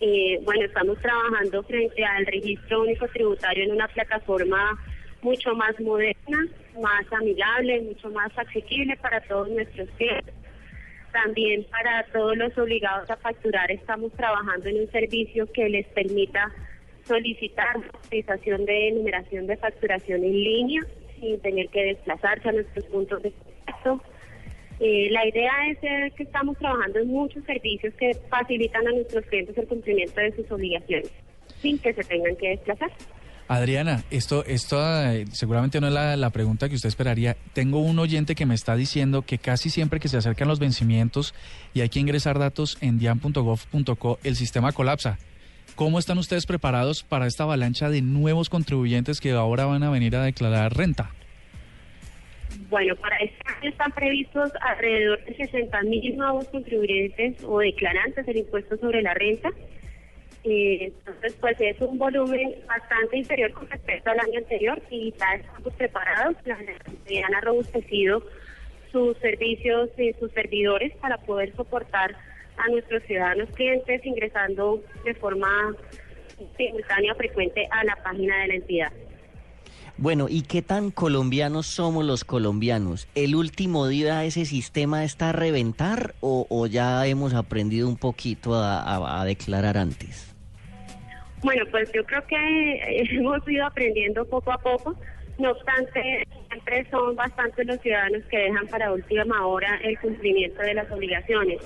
[0.00, 4.78] Eh, bueno, estamos trabajando frente al registro único tributario en una plataforma
[5.20, 6.46] mucho más moderna,
[6.80, 10.34] más amigable, mucho más asequible para todos nuestros clientes.
[11.12, 16.52] También para todos los obligados a facturar estamos trabajando en un servicio que les permita
[17.04, 20.82] solicitar autorización de numeración de facturación en línea
[21.20, 24.00] sin tener que desplazarse a nuestros puntos de contacto.
[24.80, 29.56] Eh, la idea es que estamos trabajando en muchos servicios que facilitan a nuestros clientes
[29.56, 31.12] el cumplimiento de sus obligaciones
[31.60, 32.90] sin que se tengan que desplazar.
[33.46, 37.36] Adriana, esto, esto eh, seguramente no es la, la pregunta que usted esperaría.
[37.52, 41.34] Tengo un oyente que me está diciendo que casi siempre que se acercan los vencimientos
[41.74, 45.18] y hay que ingresar datos en dian.gov.co, el sistema colapsa.
[45.74, 50.14] ¿Cómo están ustedes preparados para esta avalancha de nuevos contribuyentes que ahora van a venir
[50.14, 51.10] a declarar renta?
[52.70, 58.38] Bueno, para este año están previstos alrededor de 60 mil nuevos contribuyentes o declarantes del
[58.38, 59.50] impuesto sobre la renta.
[60.44, 65.36] Eh, entonces, pues es un volumen bastante inferior con respecto al año anterior y ya
[65.36, 66.36] estamos preparados.
[66.44, 68.22] La Generalidad han robustecido
[68.92, 72.14] sus servicios y sus servidores para poder soportar
[72.58, 75.74] a nuestros ciudadanos clientes ingresando de forma
[76.56, 78.92] simultánea frecuente a la página de la entidad.
[79.96, 83.08] Bueno, ¿y qué tan colombianos somos los colombianos?
[83.14, 88.54] ¿El último día ese sistema está a reventar o, o ya hemos aprendido un poquito
[88.54, 90.33] a declarar antes?
[91.44, 94.96] Bueno, pues yo creo que eh, hemos ido aprendiendo poco a poco.
[95.38, 100.74] No obstante, siempre son bastantes los ciudadanos que dejan para última hora el cumplimiento de
[100.74, 101.60] las obligaciones.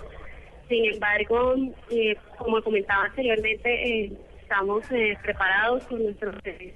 [0.69, 1.55] Sin embargo,
[1.91, 3.71] eh, como comentaba anteriormente,
[4.05, 4.13] eh,
[4.43, 4.85] estamos
[5.23, 6.35] preparados con nuestros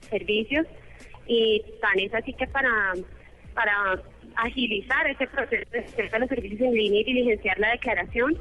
[0.09, 0.67] servicios
[1.27, 2.93] y tan es así que para,
[3.55, 4.01] para
[4.37, 8.39] agilizar ese proceso de los servicios en línea y diligenciar la declaración,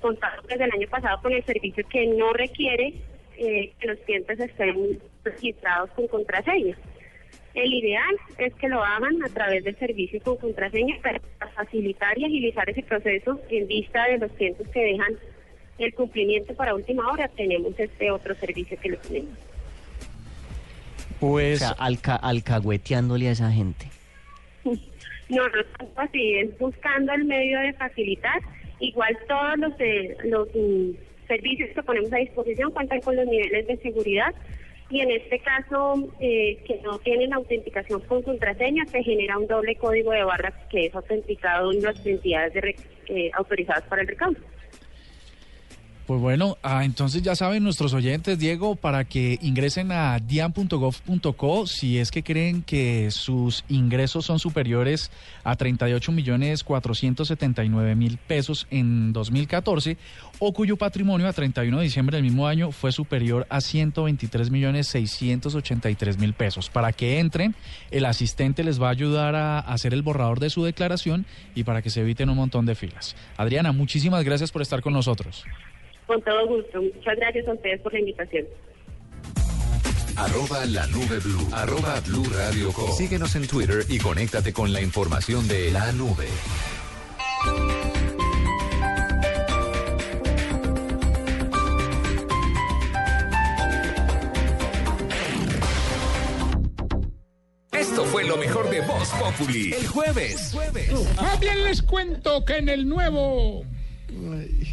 [0.00, 2.92] contamos desde el año pasado con el servicio que no requiere
[3.38, 6.76] eh, que los clientes estén registrados con contraseña.
[7.54, 11.20] El ideal es que lo hagan a través del servicio con contraseña para
[11.54, 15.14] facilitar y agilizar ese proceso en vista de los clientes que dejan
[15.78, 17.28] el cumplimiento para última hora.
[17.28, 19.38] Tenemos este otro servicio que lo tenemos.
[21.20, 21.62] Pues...
[21.62, 23.86] O sea, alca- alcahueteándole a esa gente.
[24.64, 28.40] No, no tanto así, es buscando el medio de facilitar.
[28.80, 30.90] Igual todos los, eh, los mm,
[31.26, 34.34] servicios que ponemos a disposición cuentan con los niveles de seguridad
[34.90, 39.76] y en este caso eh, que no tienen autenticación con contraseña se genera un doble
[39.76, 42.76] código de barras que es autenticado en las entidades
[43.08, 44.38] eh, autorizadas para el recaudo.
[46.06, 51.98] Pues bueno, ah, entonces ya saben nuestros oyentes, Diego, para que ingresen a dian.gov.co si
[51.98, 55.10] es que creen que sus ingresos son superiores
[55.44, 59.96] a 38 millones 479 mil pesos en 2014
[60.40, 64.88] o cuyo patrimonio a 31 de diciembre del mismo año fue superior a 123 millones
[64.88, 66.68] 683 mil pesos.
[66.68, 67.54] Para que entren,
[67.90, 71.80] el asistente les va a ayudar a hacer el borrador de su declaración y para
[71.80, 73.16] que se eviten un montón de filas.
[73.38, 75.46] Adriana, muchísimas gracias por estar con nosotros.
[76.06, 76.82] Con todo gusto.
[76.82, 78.46] Muchas gracias a ustedes por la invitación.
[80.16, 81.48] Arroba la nube blue.
[81.52, 82.90] Arroba blue radio com.
[82.92, 86.28] Síguenos en Twitter y conéctate con la información de la nube.
[97.72, 99.72] Esto fue lo mejor de Voz Populi.
[99.72, 100.54] El jueves.
[101.16, 103.64] Más bien les cuento que en el nuevo.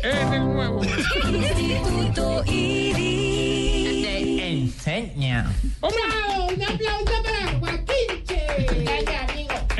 [0.04, 0.84] En el nuevo.
[0.84, 4.04] Instituto Iris.
[4.04, 5.51] Te enseña.
[5.82, 9.31] ¡Un aplauso para Joaquín!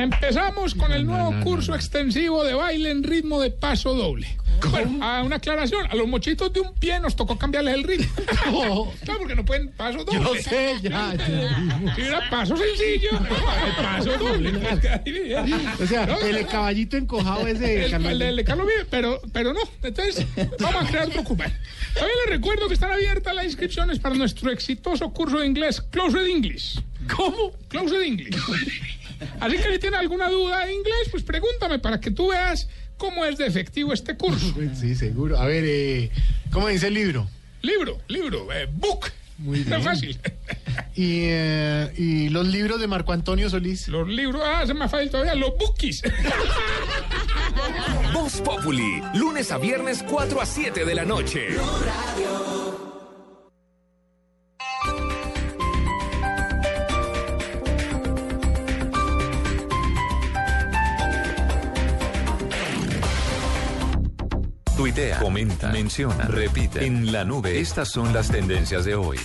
[0.02, 4.28] Empezamos con el nuevo curso extensivo de baile en ritmo de paso doble.
[4.70, 8.08] Bueno, a una aclaración, a los mochitos de un pie nos tocó cambiarles el ritmo.
[9.04, 10.20] Claro, porque no pueden paso doble.
[10.20, 11.94] Yo sé, ya, ya.
[11.96, 14.52] Si era paso sencillo, el paso doble.
[15.82, 19.22] O sea, el caballito encojado es de El, Carlos el de- de Carlos Vives, pero,
[19.34, 19.62] pero no.
[19.84, 20.26] Entonces,
[20.60, 21.44] vamos a crear otro cupo.
[21.44, 26.26] También les recuerdo que están abiertas las inscripciones para nuestro exitoso curso de inglés, Closed
[26.28, 26.80] English.
[27.16, 27.52] ¿Cómo?
[27.68, 28.36] Closed English.
[29.40, 33.26] Así que si tienes alguna duda de inglés, pues pregúntame para que tú veas cómo
[33.26, 34.54] es de efectivo este curso.
[34.80, 35.40] Sí, seguro.
[35.40, 36.12] A ver, eh,
[36.52, 37.28] ¿cómo dice el libro?
[37.62, 39.08] Libro, libro, eh, book.
[39.38, 39.90] Muy Está bien.
[39.90, 40.20] fácil.
[40.96, 43.88] Y, eh, y los libros de Marco Antonio Solís.
[43.88, 46.04] Los libros, ah, se me fácil todavía, los bookies.
[48.14, 49.02] Voz Populi.
[49.16, 51.48] Lunes a viernes 4 a 7 de la noche.
[65.02, 66.86] Tuitea, comenta, menciona, repite.
[66.86, 69.18] En la nube, estas son las tendencias de hoy.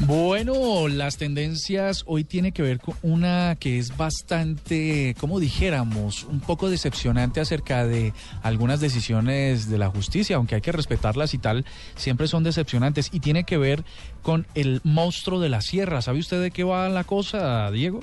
[0.00, 6.40] Bueno, las tendencias hoy tiene que ver con una que es bastante, como dijéramos, un
[6.40, 11.64] poco decepcionante acerca de algunas decisiones de la justicia, aunque hay que respetarlas y tal,
[11.96, 13.84] siempre son decepcionantes y tiene que ver
[14.22, 16.02] con el monstruo de la sierra.
[16.02, 18.00] ¿Sabe usted de qué va la cosa, Diego?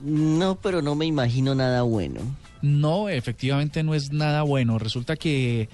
[0.00, 2.20] No, pero no me imagino nada bueno.
[2.62, 4.78] No, efectivamente no es nada bueno.
[4.78, 5.68] Resulta que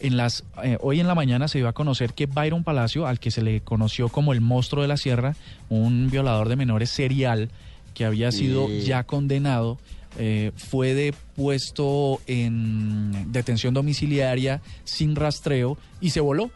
[0.00, 3.18] En las, eh, hoy en la mañana se dio a conocer que Byron Palacio, al
[3.20, 5.34] que se le conoció como el monstruo de la sierra,
[5.70, 7.48] un violador de menores serial
[7.94, 8.82] que había sido Sí.
[8.82, 9.78] ya condenado,
[10.18, 16.50] eh, fue depuesto en detención domiciliaria sin rastreo y se voló.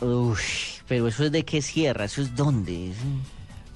[0.00, 0.36] Uy,
[0.86, 2.92] pero eso es de qué sierra, eso es dónde.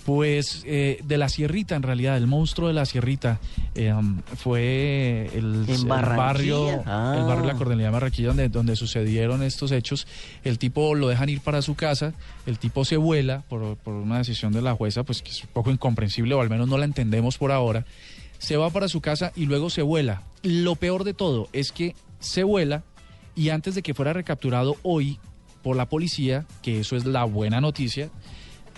[0.07, 3.40] Pues eh, de la Sierrita, en realidad, el monstruo de la Sierrita
[3.74, 7.16] eh, um, fue el, barrio, Ah.
[7.18, 10.07] el barrio de la Cordelía de Barranquilla, donde, donde sucedieron estos hechos.
[10.44, 12.14] El tipo lo dejan ir para su casa,
[12.46, 15.50] el tipo se vuela por, por una decisión de la jueza, pues que es un
[15.52, 17.84] poco incomprensible, o al menos no la entendemos por ahora.
[18.38, 20.22] Se va para su casa y luego se vuela.
[20.44, 22.84] Lo peor de todo es que se vuela
[23.34, 25.18] y antes de que fuera recapturado hoy
[25.64, 28.09] por la policía, que eso es la buena noticia,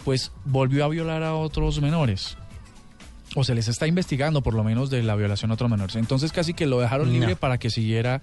[0.09, 2.39] pues volvió a violar a otros menores.
[3.35, 5.97] O se les está investigando por lo menos de la violación a otros menores.
[5.97, 7.37] Entonces casi que lo dejaron libre No.
[7.37, 8.23] para que siguiera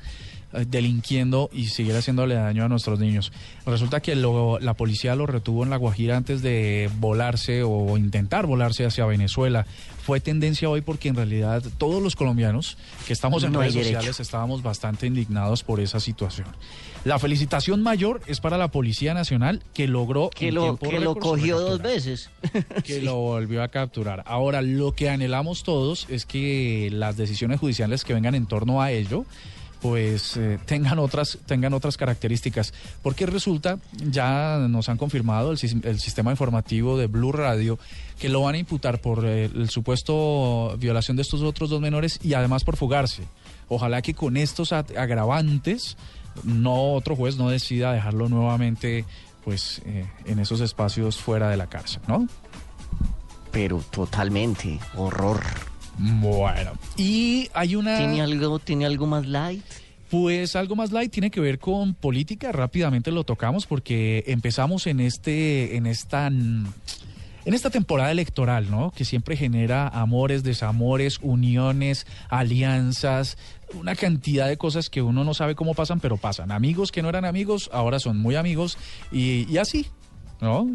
[0.64, 3.32] delinquiendo y siguiera haciéndole daño a nuestros niños.
[3.66, 8.45] Resulta que lo- la policía lo retuvo en La Guajira antes de volarse o intentar
[8.45, 9.66] volarse hacia Venezuela.
[10.03, 12.78] Fue tendencia hoy porque en realidad todos los colombianos
[13.08, 16.47] que estamos en No redes sociales estábamos bastante indignados por esa situación.
[17.06, 21.60] La felicitación mayor es para la Policía Nacional que logró Que lo, que lo cogió
[21.60, 22.32] dos veces.
[22.84, 24.24] que lo volvió a capturar.
[24.26, 28.91] Ahora, lo que anhelamos todos es que las decisiones judiciales que vengan en torno a
[28.91, 29.26] ello
[29.82, 32.73] pues eh, tengan otras tengan otras características.
[33.03, 33.78] Porque resulta
[34.09, 37.78] ya nos han confirmado el, sis- el sistema informativo de Blue Radio
[38.19, 42.19] que lo van a imputar por eh, el supuesto violación de estos otros dos menores
[42.23, 43.23] y además por fugarse.
[43.67, 45.97] Ojalá que con estos agravantes
[46.43, 49.05] no otro juez no decida dejarlo nuevamente
[49.43, 52.28] pues eh, en esos espacios fuera de la cárcel no
[53.51, 55.39] Pero totalmente, horror.
[55.98, 57.98] Bueno, y hay una...
[57.98, 59.64] ¿Tiene algo, ¿Tiene algo más light?
[60.10, 65.00] Pues algo más light tiene que ver con política, rápidamente lo tocamos porque empezamos en
[65.00, 66.74] este, en esta, en
[67.43, 68.91] esta temporada electoral, ¿no?
[68.91, 73.38] Que siempre genera amores, desamores, uniones, alianzas,
[73.74, 76.52] una cantidad de cosas que uno no sabe cómo pasan, pero pasan.
[76.52, 78.78] Amigos que no eran amigos, ahora son muy amigos
[79.12, 79.88] y, y así,
[80.39, 80.68] ¿no?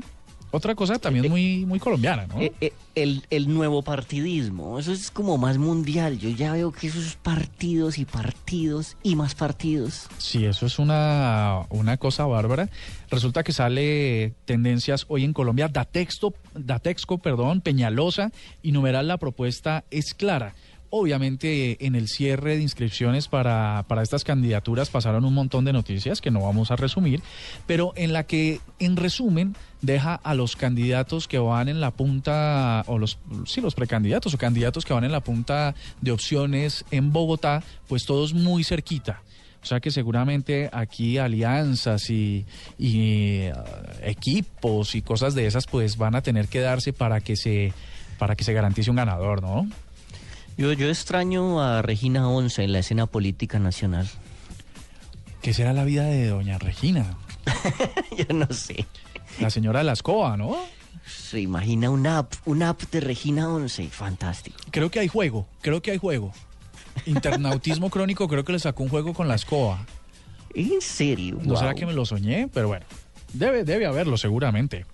[0.53, 2.41] Otra cosa también muy, muy colombiana, ¿no?
[2.41, 6.19] Eh, eh, el, el nuevo partidismo, eso es como más mundial.
[6.19, 10.09] Yo ya veo que esos partidos y partidos y más partidos.
[10.19, 12.69] Sí, eso es una, una cosa bárbara.
[13.11, 18.33] Resulta que sale tendencias hoy en Colombia, Datexto, Datexco, perdón, Peñalosa
[18.63, 20.55] y numeral la propuesta es clara.
[20.91, 26.21] Obviamente en el cierre de inscripciones para, para estas candidaturas pasaron un montón de noticias
[26.21, 27.23] que no vamos a resumir,
[27.67, 32.83] pero en la que en resumen deja a los candidatos que van en la punta,
[32.89, 37.13] o los, sí, los precandidatos o candidatos que van en la punta de opciones en
[37.13, 39.23] Bogotá, pues todos muy cerquita.
[39.63, 42.47] O sea que seguramente aquí alianzas y,
[42.79, 43.53] eh,
[44.03, 47.73] equipos y cosas de esas pues van a tener que darse para que se
[48.19, 49.67] para que se garantice un ganador, ¿no?
[50.61, 54.07] Yo, yo extraño a Regina Once en la escena política nacional.
[55.41, 57.17] ¿Qué será la vida de doña Regina?
[58.19, 58.85] Yo no sé.
[59.41, 60.59] La señora de la escoba, ¿no?
[61.07, 64.59] Se imagina un app, un app de Regina Once, fantástico.
[64.71, 66.31] Creo que hay juego, creo que hay juego.
[67.07, 69.87] Internautismo crónico creo que le sacó un juego con la escoba.
[70.55, 71.39] ¿En serio?
[71.43, 72.85] No será que me lo soñé, pero bueno,
[73.33, 74.85] debe, debe haberlo seguramente.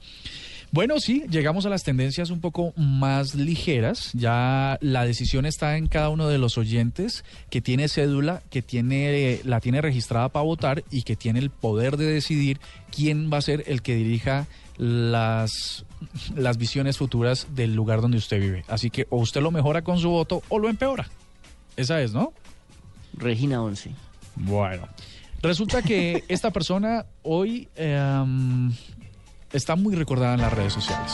[0.72, 4.10] Bueno, sí, llegamos a las tendencias un poco más ligeras.
[4.12, 9.40] Ya la decisión está en cada uno de los oyentes que tiene cédula, que tiene,
[9.44, 12.60] la tiene registrada para votar y que tiene el poder de decidir
[12.94, 14.46] quién va a ser el que dirija
[14.76, 15.84] las,
[16.34, 18.64] las visiones futuras del lugar donde usted vive.
[18.68, 21.08] Así que o usted lo mejora con su voto o lo empeora.
[21.76, 22.32] Esa es, ¿no?
[23.14, 23.90] Regina Once.
[24.34, 24.88] Bueno,
[25.42, 28.72] resulta que esta persona hoy em,
[29.52, 31.12] está muy recordada en las redes sociales.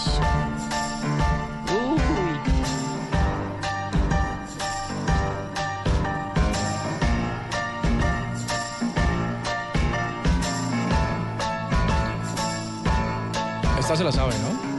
[13.79, 14.73] Esta se la sabe, ¿no?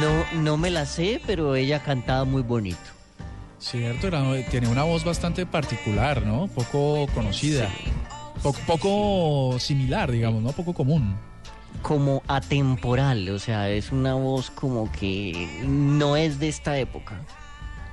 [0.00, 2.78] No, no me la sé, pero ella cantaba muy bonito.
[3.58, 6.46] Cierto, era- tiene una voz bastante particular, ¿no?
[6.48, 7.68] Poco conocida.
[8.42, 10.52] Poco, poco similar, digamos, ¿no?
[10.52, 11.16] Poco común.
[11.82, 17.20] Como atemporal, o sea, es una voz como que no es de esta época.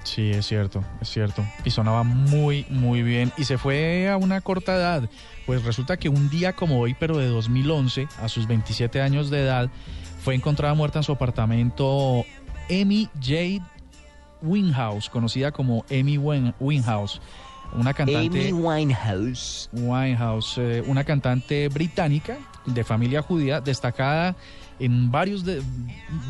[0.03, 1.43] Sí, es cierto, es cierto.
[1.63, 3.31] Y sonaba muy, muy bien.
[3.37, 5.09] Y se fue a una corta edad.
[5.47, 9.41] Pues resulta que un día como hoy, pero de 2011, a sus 27 años de
[9.41, 9.69] edad,
[10.23, 12.23] fue encontrada muerta en su apartamento
[12.69, 13.61] Amy Jade
[14.41, 17.19] Winhouse, conocida como Amy Win- Winhouse.
[17.73, 19.69] Una cantante Amy Winehouse.
[19.73, 24.35] Winehouse, eh, una cantante británica de familia judía destacada
[24.79, 25.61] en varios de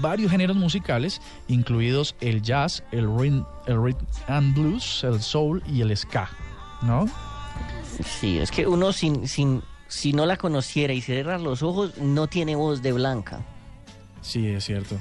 [0.02, 5.82] varios géneros musicales, incluidos el jazz, el rhythm, el rhythm and blues, el soul y
[5.82, 6.30] el ska,
[6.82, 7.08] ¿no?
[8.04, 12.28] Sí, es que uno sin, sin, si no la conociera y cierra los ojos, no
[12.28, 13.42] tiene voz de blanca.
[14.22, 14.98] Sí, es cierto.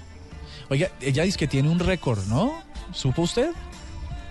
[0.71, 2.55] Oiga, ella dice que tiene un récord, ¿no?
[2.93, 3.51] ¿Supo usted?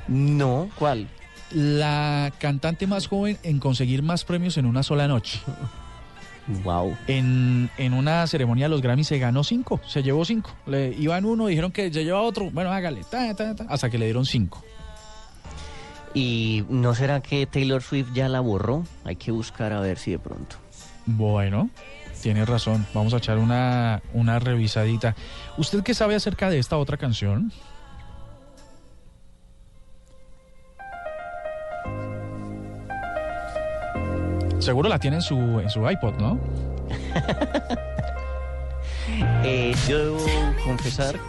[0.08, 1.08] No, ¿cuál?
[1.54, 5.40] La cantante más joven en conseguir más premios en una sola noche.
[6.64, 6.98] Wow.
[7.08, 10.52] En, en una ceremonia de los Grammy se ganó cinco, se llevó cinco.
[10.66, 13.98] Le iban uno, dijeron que se lleva otro, bueno, hágale, ta, ta, ta, hasta que
[13.98, 14.62] le dieron cinco.
[16.14, 18.84] ¿Y no será que Taylor Swift ya la borró?
[19.04, 20.58] Hay que buscar a ver si de pronto.
[21.06, 21.70] Bueno,
[22.22, 22.86] tiene razón.
[22.94, 25.16] Vamos a echar una, una revisadita.
[25.58, 27.52] ¿Usted qué sabe acerca de esta otra canción?
[34.64, 36.40] Seguro la tiene en su, en su iPod, ¿no?
[39.44, 40.18] Eh, yo debo
[40.66, 41.20] confesar,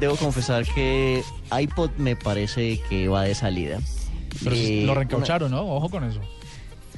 [0.00, 1.22] debo confesar que
[1.56, 3.78] iPod me parece que va de salida.
[4.42, 5.62] Pero Eh, lo reencaucharon, ¿no?
[5.62, 6.20] Ojo con eso.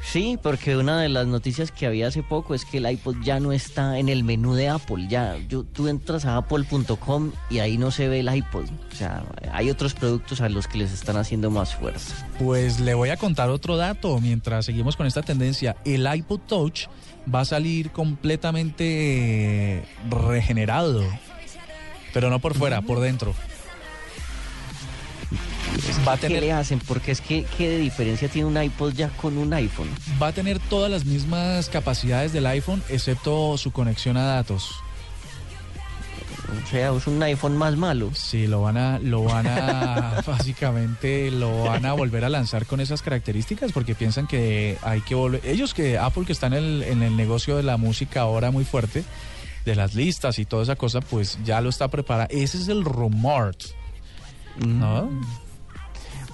[0.08, 3.40] Sí, porque una de las noticias que había hace poco es que el iPod ya
[3.40, 5.06] no está en el menú de Apple.
[5.08, 8.66] Ya, yo, tú entras a apple.com y ahí no se ve el iPod.
[8.92, 12.14] O sea, hay otros productos a los que les están haciendo más fuerza.
[12.38, 15.76] Pues le voy a contar otro dato mientras seguimos con esta tendencia.
[15.84, 16.86] El iPod Touch
[17.32, 21.02] va a salir completamente regenerado,
[22.14, 23.34] pero no por fuera, por dentro.
[26.06, 26.78] Va a ¿Qué le hacen?
[26.80, 29.88] Porque es que, ¿qué de diferencia tiene un iPod ya con un iPhone?
[30.22, 34.82] Va a tener todas las mismas capacidades del iPhone, excepto su conexión a datos.
[36.64, 38.10] O sea, es un iPhone más malo.
[38.14, 42.80] Sí, lo van a, lo van a, básicamente lo van a volver a lanzar con
[42.80, 45.44] esas características porque piensan que hay que volver.
[45.44, 48.64] Ellos que Apple que está en el, en el negocio de la música ahora muy
[48.64, 49.04] fuerte,
[49.64, 52.32] de las listas y toda esa cosa, pues ya lo está preparando.
[52.32, 53.56] Ese es el rumor,
[54.64, 55.10] ¿no?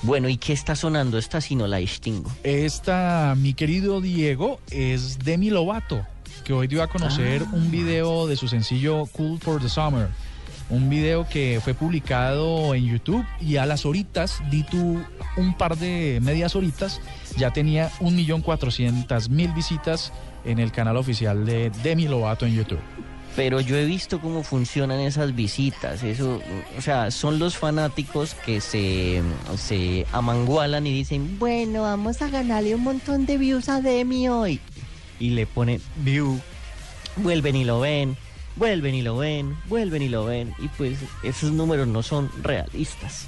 [0.03, 2.29] Bueno, ¿y qué está sonando esta si no la distingo?
[2.43, 6.05] Esta, mi querido Diego, es Demi Lovato,
[6.45, 10.09] que hoy dio a conocer un video de su sencillo Cool for the Summer.
[10.71, 15.01] Un video que fue publicado en YouTube y a las horitas, di tú
[15.37, 17.01] un par de medias horitas,
[17.37, 20.13] ya tenía 1.400.000 visitas
[20.45, 22.81] en el canal oficial de Demi Lovato en YouTube.
[23.35, 26.03] Pero yo he visto cómo funcionan esas visitas.
[26.03, 26.43] Eso,
[26.77, 29.23] o sea, son los fanáticos que se,
[29.57, 34.61] se amangualan y dicen, bueno, vamos a ganarle un montón de views a Demi hoy.
[35.19, 36.41] Y le ponen view,
[37.17, 38.19] vuelven y lo ven,
[38.57, 40.55] vuelven y lo ven, vuelven y lo ven.
[40.59, 43.27] Y pues esos números no son realistas.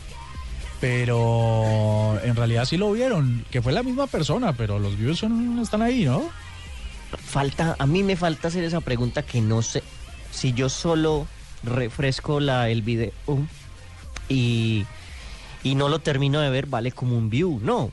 [0.80, 5.58] Pero en realidad sí lo vieron, que fue la misma persona, pero los views son-
[5.60, 6.24] están ahí, ¿no?
[7.16, 9.82] Falta, a mí me falta hacer esa pregunta que no sé
[10.30, 11.26] si yo solo
[11.62, 13.12] refresco la, el video
[14.28, 14.84] y,
[15.62, 17.90] y no lo termino de ver, vale como un view, no.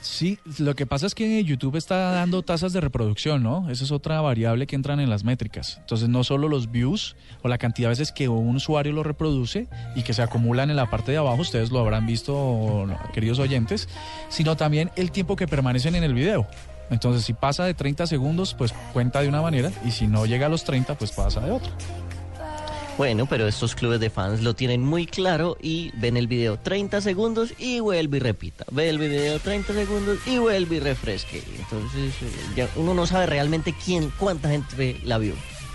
[0.00, 3.68] Sí, lo que pasa es que YouTube está dando tasas de reproducción, ¿no?
[3.68, 5.78] Esa es otra variable que entran en las métricas.
[5.80, 9.66] Entonces, no solo los views o la cantidad de veces que un usuario lo reproduce
[9.96, 13.88] y que se acumulan en la parte de abajo, ustedes lo habrán visto, queridos oyentes,
[14.28, 16.46] sino también el tiempo que permanecen en el video.
[16.90, 20.46] Entonces, si pasa de 30 segundos, pues cuenta de una manera y si no llega
[20.46, 21.70] a los 30, pues pasa de otra.
[22.98, 27.00] Bueno, pero estos clubes de fans lo tienen muy claro y ven el video 30
[27.00, 28.64] segundos y vuelve y repita.
[28.72, 31.44] Ve el video 30 segundos y vuelve y refresque.
[31.60, 35.34] Entonces, eh, ya uno no sabe realmente quién, cuánta gente la vio.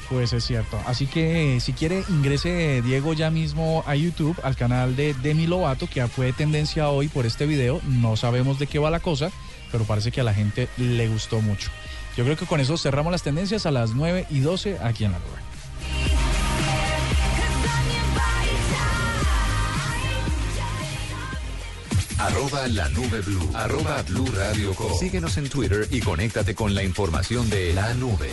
[0.09, 0.77] Pues es cierto.
[0.85, 5.87] Así que si quiere ingrese Diego ya mismo a YouTube, al canal de Demi Lovato,
[5.87, 7.79] que fue tendencia hoy por este video.
[7.87, 9.31] No sabemos de qué va la cosa,
[9.73, 11.71] pero parece que a la gente le gustó mucho.
[12.15, 15.13] Yo creo que con eso cerramos las tendencias a las 9 y 12 aquí en
[15.13, 15.43] la nube.
[22.19, 23.49] Arroba la nube blue.
[23.55, 24.93] Arroba blue radio com.
[24.97, 28.29] Síguenos en Twitter y conéctate con la información de la nube.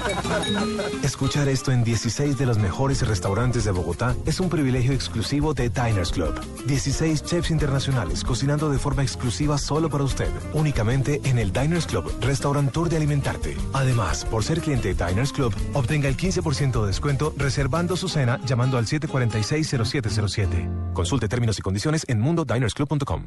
[1.02, 5.68] Escuchar esto en 16 de los mejores restaurantes de Bogotá es un privilegio exclusivo de
[5.68, 6.40] Diners Club.
[6.66, 12.12] 16 chefs internacionales cocinando de forma exclusiva solo para usted, únicamente en el Diners Club,
[12.20, 13.56] Restaurant de Alimentarte.
[13.72, 18.40] Además, por ser cliente de Diners Club, obtenga el 15% de descuento reservando su cena
[18.44, 20.92] llamando al 746-0707.
[20.92, 23.26] Consulte términos y condiciones en mundodinersclub.com.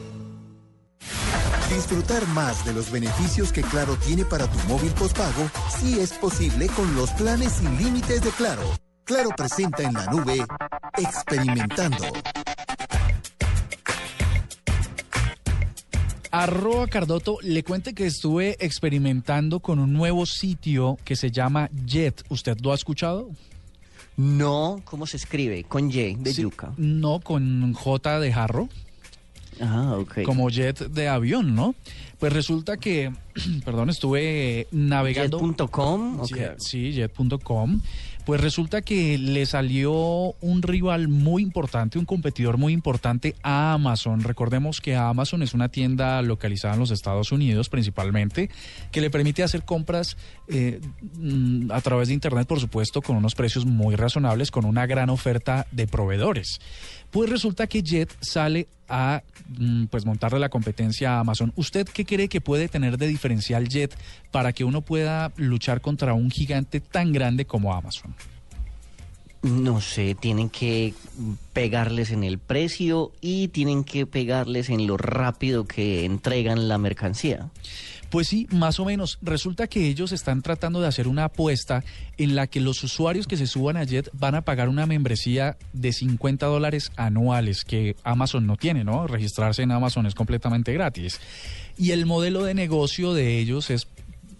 [1.73, 5.49] Disfrutar más de los beneficios que Claro tiene para tu móvil postpago
[5.79, 8.61] sí es posible con los planes sin límites de Claro.
[9.05, 10.45] Claro presenta en la nube
[10.97, 12.03] Experimentando.
[16.29, 22.21] Arroba Cardoto, le cuente que estuve experimentando con un nuevo sitio que se llama Jet.
[22.27, 23.29] ¿Usted lo ha escuchado?
[24.17, 25.63] No, ¿cómo se escribe?
[25.63, 26.73] Con Y de Sí, yuca.
[26.75, 28.67] No, con J de jarro.
[29.61, 30.23] Ah, ok.
[30.23, 31.75] Como jet de avión, ¿no?
[32.19, 33.11] Pues resulta que,
[33.65, 35.39] perdón, estuve navegando.
[35.39, 36.27] Jet.com, ok.
[36.29, 37.81] Jet- Sí, jet.com.
[38.25, 39.91] Pues resulta que le salió
[40.41, 44.21] un rival muy importante, un competidor muy importante a Amazon.
[44.21, 48.51] Recordemos que Amazon es una tienda localizada en los Estados Unidos principalmente,
[48.91, 50.79] que le permite hacer compras eh,
[51.17, 55.09] mm, a través de Internet, por supuesto, con unos precios muy razonables, con una gran
[55.09, 56.59] oferta de proveedores.
[57.11, 61.51] Pues resulta que Jet sale a mm, pues montarle la competencia a Amazon.
[61.55, 63.95] ¿Usted qué cree que puede tener de diferencial Jet
[64.31, 68.15] para que uno pueda luchar contra un gigante tan grande como Amazon?
[69.43, 70.93] No sé, tienen que
[71.51, 77.49] pegarles en el precio y tienen que pegarles en lo rápido que entregan la mercancía.
[78.11, 79.19] Pues sí, más o menos.
[79.21, 81.85] Resulta que ellos están tratando de hacer una apuesta
[82.17, 85.57] en la que los usuarios que se suban a Jet van a pagar una membresía
[85.71, 89.07] de 50 dólares anuales que Amazon no tiene, ¿no?
[89.07, 91.21] Registrarse en Amazon es completamente gratis.
[91.77, 93.87] Y el modelo de negocio de ellos es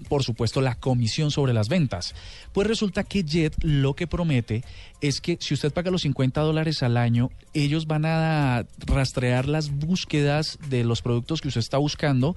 [0.09, 2.15] por supuesto, la comisión sobre las ventas.
[2.51, 4.61] Pues resulta que Jet lo que promete
[4.99, 9.69] es que si usted paga los 50 dólares al año, ellos van a rastrear las
[9.69, 12.35] búsquedas de los productos que usted está buscando,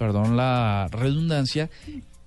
[0.00, 1.68] perdón la redundancia,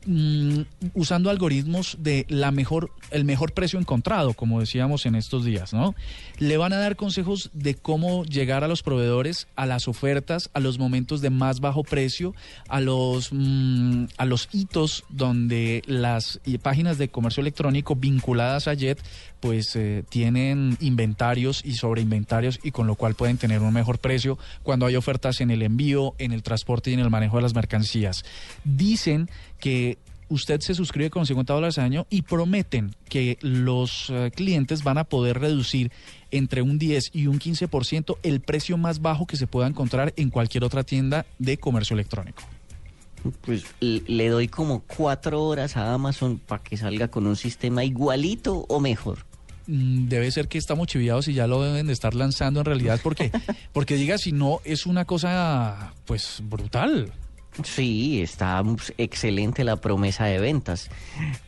[0.06, 0.62] mm,
[0.94, 5.96] usando algoritmos de la mejor, el mejor precio encontrado, como decíamos en estos días, ¿no?
[6.38, 10.60] Le van a dar consejos de cómo llegar a los proveedores, a las ofertas, a
[10.60, 12.34] los momentos de más bajo precio,
[12.68, 18.74] a los mm, a los hitos donde las y páginas de comercio electrónico vinculadas a
[18.74, 19.00] Jet
[19.44, 24.38] pues eh, tienen inventarios y sobreinventarios y con lo cual pueden tener un mejor precio
[24.64, 27.54] cuando hay ofertas en el envío, en el transporte y en el manejo de las
[27.54, 28.24] mercancías.
[28.64, 29.30] Dicen
[29.64, 29.98] que
[30.28, 34.98] usted se suscribe con 50 dólares al año y prometen que los eh, clientes van
[34.98, 35.90] a poder reducir
[36.32, 40.32] entre un 10 y un 15% el precio más bajo que se pueda encontrar en
[40.32, 42.44] cualquier otra tienda de comercio electrónico.
[43.46, 48.66] Pues le doy como cuatro horas a Amazon para que salga con un sistema igualito
[48.68, 49.20] o mejor.
[49.68, 53.00] Mm, Debe ser que estamos chiviados y ya lo deben de estar lanzando en realidad
[53.02, 53.32] porque
[53.72, 57.14] porque diga si no es una cosa pues brutal.
[57.62, 58.64] Sí, está
[58.98, 60.90] excelente la promesa de ventas.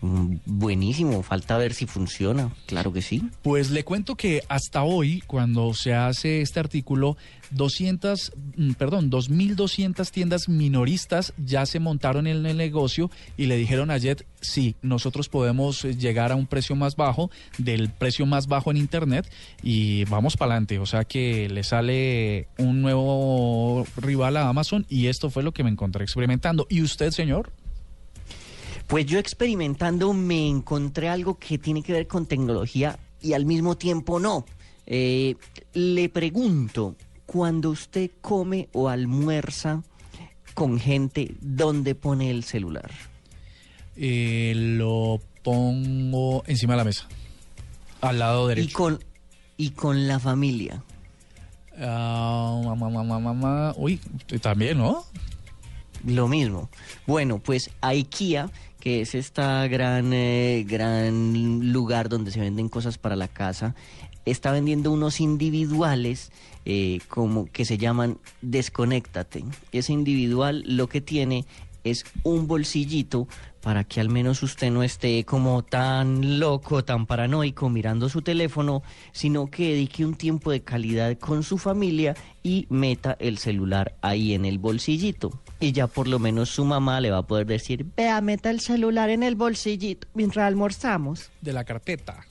[0.01, 2.53] Mm, Buenísimo, falta ver si funciona.
[2.67, 3.23] Claro que sí.
[3.41, 7.17] Pues le cuento que hasta hoy, cuando se hace este artículo,
[7.51, 13.91] 200, mm, perdón, 2.200 tiendas minoristas ya se montaron en el negocio y le dijeron
[13.91, 18.47] a Jet, sí, nosotros podemos eh, llegar a un precio más bajo, del precio más
[18.47, 19.29] bajo en Internet
[19.63, 20.79] y vamos para adelante.
[20.79, 25.63] O sea que le sale un nuevo rival a Amazon y esto fue lo que
[25.63, 26.67] me encontré experimentando.
[26.69, 27.51] ¿Y usted, señor?
[28.87, 33.75] Pues yo experimentando me encontré algo que tiene que ver con tecnología y al mismo
[33.75, 34.45] tiempo no.
[34.85, 35.35] Eh,
[35.73, 39.83] le pregunto, cuando usted come o almuerza
[40.53, 42.91] con gente, ¿dónde pone el celular?
[43.95, 47.07] Eh, lo pongo encima de la mesa,
[48.01, 48.69] al lado derecho.
[48.69, 48.99] Y con,
[49.57, 50.83] y con la familia.
[51.79, 53.73] Ah, mamá, mamá, mamá.
[53.75, 53.99] Uy,
[54.41, 55.03] también, ¿no?
[56.05, 56.69] Lo mismo.
[57.07, 58.49] Bueno, pues IKEA,
[58.79, 63.75] que es esta gran, eh, gran lugar donde se venden cosas para la casa,
[64.25, 66.31] está vendiendo unos individuales
[66.65, 69.45] eh, como que se llaman Desconéctate.
[69.71, 71.45] Ese individual lo que tiene
[71.83, 73.27] es un bolsillito
[73.61, 78.83] para que al menos usted no esté como tan loco, tan paranoico mirando su teléfono,
[79.11, 84.33] sino que dedique un tiempo de calidad con su familia y meta el celular ahí
[84.33, 85.39] en el bolsillito.
[85.59, 88.59] Y ya por lo menos su mamá le va a poder decir, vea, meta el
[88.59, 91.31] celular en el bolsillito mientras almorzamos.
[91.41, 92.25] De la carpeta.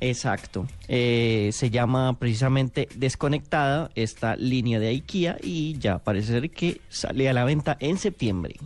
[0.00, 0.66] Exacto.
[0.88, 7.28] Eh, se llama precisamente Desconectada esta línea de IKEA y ya parece ser que sale
[7.28, 8.56] a la venta en septiembre.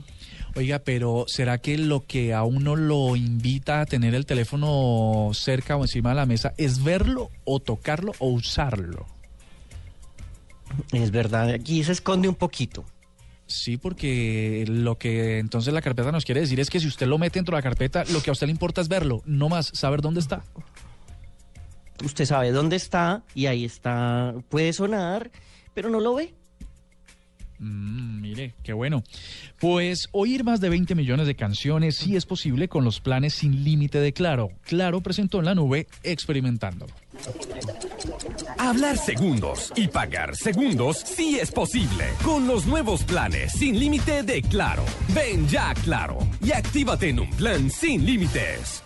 [0.56, 5.76] Oiga, pero ¿será que lo que a uno lo invita a tener el teléfono cerca
[5.76, 9.06] o encima de la mesa es verlo o tocarlo o usarlo?
[10.92, 12.84] Es verdad, aquí se esconde un poquito.
[13.46, 17.18] Sí, porque lo que entonces la carpeta nos quiere decir es que si usted lo
[17.18, 19.70] mete dentro de la carpeta, lo que a usted le importa es verlo, no más
[19.74, 20.44] saber dónde está.
[22.02, 25.30] Usted sabe dónde está y ahí está, puede sonar,
[25.74, 26.34] pero no lo ve.
[27.58, 29.02] Mm, mire, qué bueno.
[29.58, 33.64] Pues oír más de 20 millones de canciones sí es posible con los planes sin
[33.64, 34.50] límite de Claro.
[34.62, 36.92] Claro presentó en la nube experimentándolo.
[38.58, 44.42] Hablar segundos y pagar segundos sí es posible con los nuevos planes sin límite de
[44.42, 44.84] Claro.
[45.14, 48.83] Ven ya a Claro y actívate en un plan sin límites.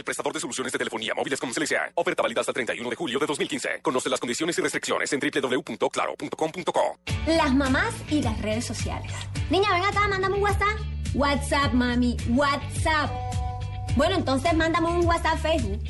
[0.00, 1.92] El prestador de soluciones de telefonía móviles como CLSA.
[1.94, 3.80] Oferta válida hasta el 31 de julio de 2015.
[3.82, 6.98] Conoce las condiciones y restricciones en www.claro.com.co.
[7.26, 9.12] Las mamás y las redes sociales.
[9.50, 10.78] Niña, ven acá, mándame un WhatsApp.
[11.12, 13.10] WhatsApp, mami, WhatsApp.
[13.94, 15.82] Bueno, entonces mándame un WhatsApp Facebook.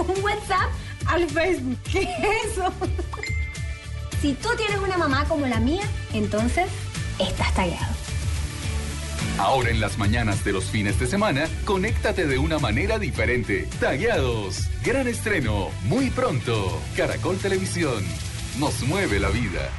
[0.08, 0.70] un WhatsApp
[1.04, 1.78] al Facebook.
[1.92, 2.72] ¿Qué es eso?
[4.22, 5.84] si tú tienes una mamá como la mía,
[6.14, 6.70] entonces
[7.18, 7.94] estás tallado.
[9.38, 13.68] Ahora en las mañanas de los fines de semana, conéctate de una manera diferente.
[13.80, 16.80] Tagueados, gran estreno, muy pronto.
[16.96, 18.04] Caracol Televisión,
[18.58, 19.70] nos mueve la vida.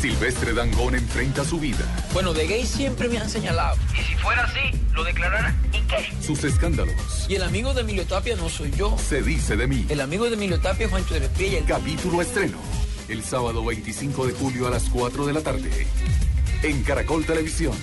[0.00, 3.76] Silvestre Dangón enfrenta su vida, Bueno, de gay siempre me han señalado.
[3.96, 5.54] Y si fuera así, lo declarara.
[5.72, 6.12] ¿Y qué?
[6.24, 7.26] sus escándalos.
[7.28, 8.96] Y el amigo de Emilio Tapia no soy yo.
[8.98, 9.86] Se dice de mí.
[9.88, 11.58] El amigo de Emilio Tapia es Juancho de Estrella.
[11.58, 11.64] El...
[11.66, 12.58] Capítulo estreno.
[13.08, 15.86] El sábado 25 de julio a las 4 de la tarde.
[16.64, 17.74] En Caracol Televisión.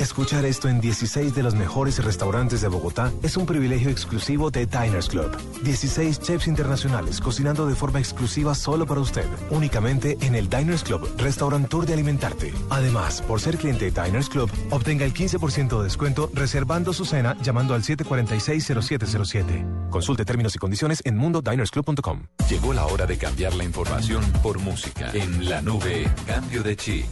[0.00, 4.66] Escuchar esto en 16 de los mejores restaurantes de Bogotá es un privilegio exclusivo de
[4.66, 5.30] Diners Club.
[5.62, 11.08] 16 chefs internacionales cocinando de forma exclusiva solo para usted, únicamente en el Diners Club,
[11.18, 12.52] Restaurant Tour de Alimentarte.
[12.70, 17.36] Además, por ser cliente de Diners Club, obtenga el 15% de descuento reservando su cena
[17.42, 19.90] llamando al 746-0707.
[19.90, 22.26] Consulte términos y condiciones en mundodinersclub.com.
[22.48, 25.10] Llegó la hora de cambiar la información por música.
[25.14, 27.06] En la nube, cambio de chip.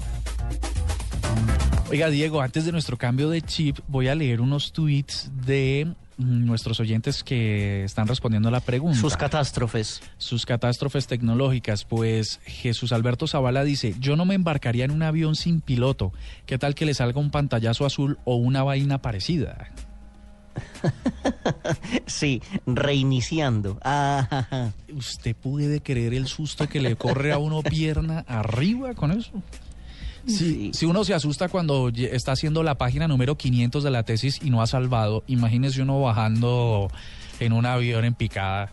[1.91, 5.87] Oiga, Diego, antes de nuestro cambio de chip, voy a leer unos tweets de
[6.19, 8.99] mm, nuestros oyentes que están respondiendo a la pregunta.
[8.99, 10.03] Sus catástrofes.
[10.19, 11.85] Sus catástrofes tecnológicas.
[11.85, 16.13] Pues Jesús Alberto Zavala dice, yo no me embarcaría en un avión sin piloto.
[16.45, 19.71] ¿Qué tal que le salga un pantallazo azul o una vaina parecida?
[22.07, 23.79] Sí, reiniciando.
[23.83, 29.31] Ah, ¿Usted puede creer el susto que le corre a uno pierna arriba con eso?
[30.27, 34.41] Sí, Si uno se asusta cuando está haciendo la página número 500 de la tesis
[34.43, 36.91] y no ha salvado, imagínese uno bajando
[37.41, 38.73] en un avión en picada.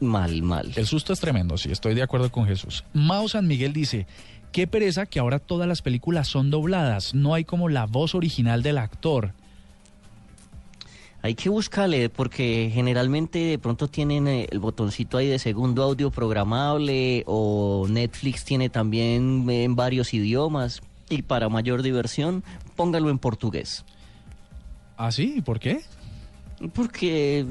[0.00, 0.72] Mal, mal.
[0.76, 2.84] El susto es tremendo, sí, estoy de acuerdo con Jesús.
[2.94, 4.06] Mao San Miguel dice,
[4.52, 8.62] qué pereza que ahora todas las películas son dobladas, no hay como la voz original
[8.62, 9.34] del actor.
[11.22, 16.10] Hay que buscarle porque generalmente de pronto tienen eh, el botoncito ahí de segundo audio
[16.10, 22.42] programable o Netflix tiene también en varios idiomas y para mayor diversión
[22.74, 23.84] póngalo en portugués.
[24.96, 25.42] ¿Ah, sí?
[25.44, 25.82] ¿Por qué?
[26.74, 27.46] Porque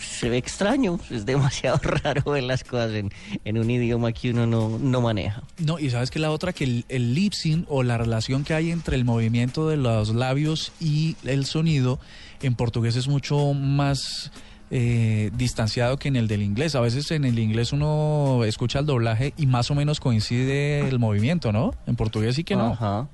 [0.00, 3.12] se ve extraño, es demasiado raro ver las cosas en,
[3.44, 5.42] en un idioma que uno no, no maneja.
[5.58, 8.54] No, y sabes que la otra, que el, el lip sync o la relación que
[8.54, 12.00] hay entre el movimiento de los labios y el sonido
[12.42, 14.30] en portugués es mucho más
[14.70, 16.74] eh, distanciado que en el del inglés.
[16.76, 20.98] A veces en el inglés uno escucha el doblaje y más o menos coincide el
[21.00, 21.74] movimiento, ¿no?
[21.86, 22.72] En portugués sí que no.
[22.72, 23.08] Ajá.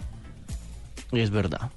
[1.12, 1.70] Es verdad.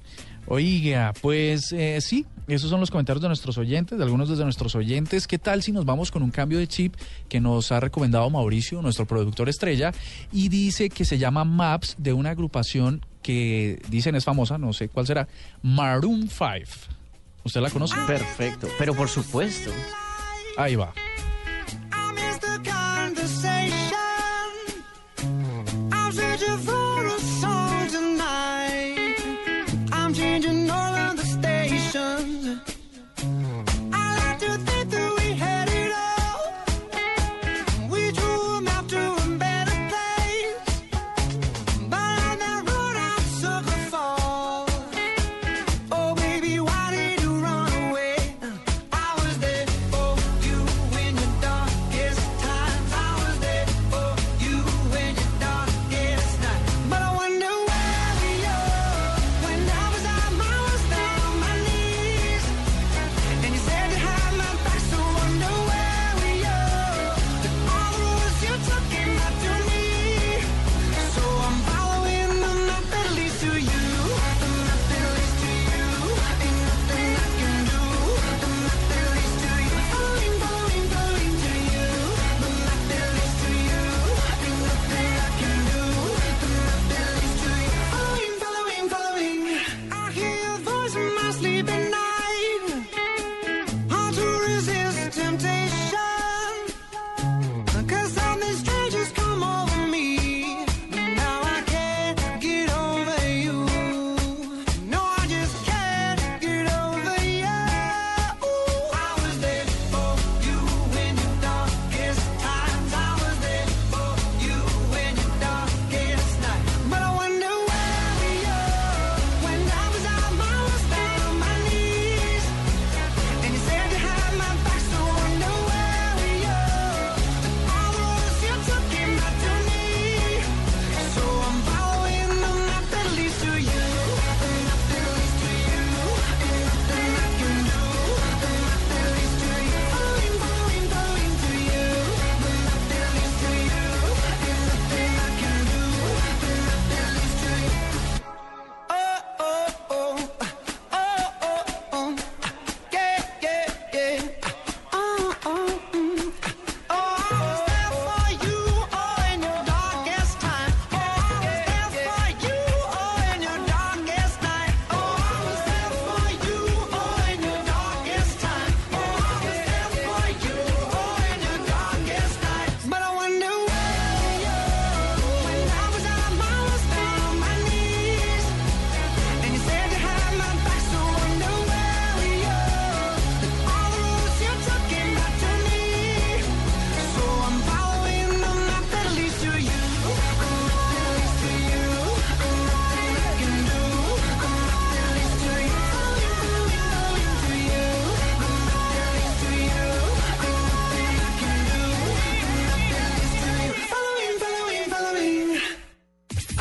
[0.52, 4.74] Oiga, pues eh, sí, esos son los comentarios de nuestros oyentes, de algunos de nuestros
[4.74, 5.28] oyentes.
[5.28, 6.96] ¿Qué tal si nos vamos con un cambio de chip
[7.30, 9.92] que nos ha recomendado Mauricio, nuestro productor estrella,
[10.32, 14.90] y dice que se llama Maps de una agrupación que dicen es famosa, no sé
[14.90, 15.28] cuál será,
[15.62, 16.50] Maroon 5.
[17.44, 17.96] ¿Usted la conoce?
[18.08, 19.70] Perfecto, pero por supuesto.
[20.58, 20.92] Ahí va.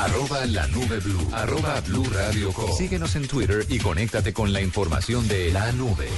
[0.09, 1.29] Arroba la nube blue.
[1.33, 2.71] Arroba blue radio com.
[2.77, 6.09] Síguenos en Twitter y conéctate con la información de la nube.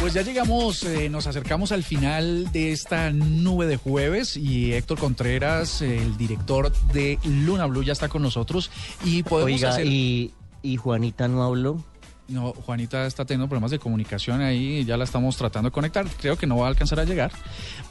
[0.00, 4.98] Pues ya llegamos, eh, nos acercamos al final de esta nube de jueves y Héctor
[4.98, 8.70] Contreras, el director de Luna Blue, ya está con nosotros
[9.04, 9.86] y podemos Oiga, hacer...
[9.86, 11.84] y, y Juanita no habló.
[12.28, 16.36] No, Juanita está teniendo problemas de comunicación ahí, ya la estamos tratando de conectar, creo
[16.36, 17.30] que no va a alcanzar a llegar,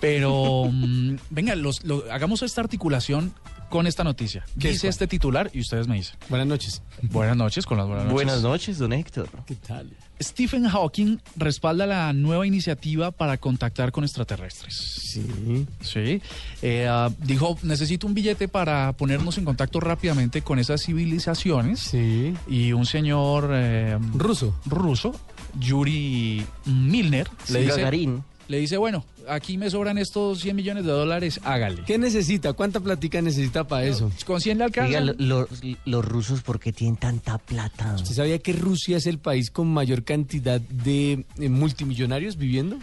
[0.02, 3.34] pero mm, venga, los, lo- hagamos esta articulación
[3.70, 4.46] con esta noticia.
[4.60, 5.50] ¿Qué dice este titular?
[5.54, 6.18] Y ustedes me dicen.
[6.30, 6.82] Buenas noches.
[7.02, 8.14] Buenas noches, con las buenas noches.
[8.26, 9.30] Buenas noches, don Héctor.
[9.46, 9.90] ¿Qué tal?
[10.22, 14.76] Stephen Hawking respalda la nueva iniciativa para contactar con extraterrestres.
[14.76, 15.66] Sí.
[15.82, 16.22] Sí.
[16.62, 21.80] Eh, ah, dijo, necesito un billete para ponernos en contacto rápidamente con esas civilizaciones.
[21.80, 22.34] Sí.
[22.48, 23.50] Y un señor...
[23.52, 24.56] eh, Ruso.
[24.66, 25.16] Ruso,
[25.60, 27.78] Yuri Milner, le dice...
[27.78, 28.24] Gagarin.
[28.48, 31.84] Le dice, bueno, aquí me sobran estos 100 millones de dólares, hágale.
[31.86, 32.54] ¿Qué necesita?
[32.54, 34.12] ¿Cuánta platica necesita para eso?
[34.26, 34.88] Con 100 le alcanza.
[35.00, 35.48] Oiga, lo- lo-
[35.86, 37.96] los rusos, ¿por qué tienen tanta plata?
[37.96, 42.78] ¿Usted sabía que Rusia es el país con mayor cantidad de eh, multimillonarios viviendo?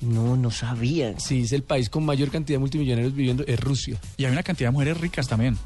[0.00, 1.18] No, no sabía.
[1.18, 4.00] Sí, es el país con mayor cantidad de multimillonarios viviendo, es Rusia.
[4.16, 5.58] Y hay una cantidad de mujeres ricas también.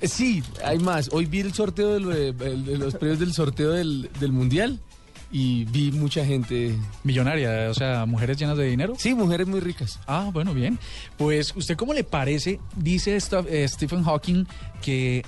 [0.00, 1.08] Eh, Sí, hay más.
[1.12, 4.78] Hoy vi el sorteo de, lo- de- de los premios del sorteo del, del Mundial
[5.32, 6.74] y vi mucha gente.
[7.04, 8.94] Millonaria, o sea, mujeres llenas de dinero.
[8.98, 9.98] Sí, mujeres muy ricas.
[10.06, 10.78] Ah, bueno, bien.
[11.16, 12.58] Pues, ¿usted cómo le parece?
[12.76, 14.44] Dice esta- eh, Stephen Hawking
[14.82, 15.24] que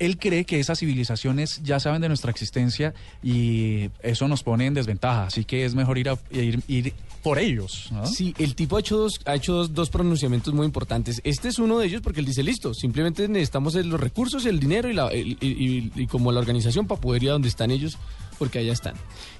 [0.00, 4.74] él cree que esas civilizaciones ya saben de nuestra existencia y eso nos pone en
[4.74, 5.24] desventaja.
[5.26, 7.88] Así que es mejor ir, a, ir, ir por ellos.
[7.92, 8.04] ¿no?
[8.04, 11.20] Sí, el tipo ha hecho dos, ha hecho dos, dos pronunciamientos muy importantes.
[11.24, 14.90] Este es uno de ellos porque él dice, listo, simplemente necesitamos los recursos, el dinero
[14.90, 17.70] y, la, el- y, y- y como la organización para poder ir a donde están
[17.70, 17.96] ellos,
[18.38, 18.94] porque allá están.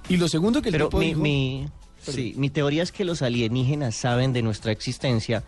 [0.09, 1.67] Y lo segundo que el Pero tipo mi, dijo- mi-
[2.03, 5.43] sí, mi teoría es que los alienígenas saben de nuestra existencia,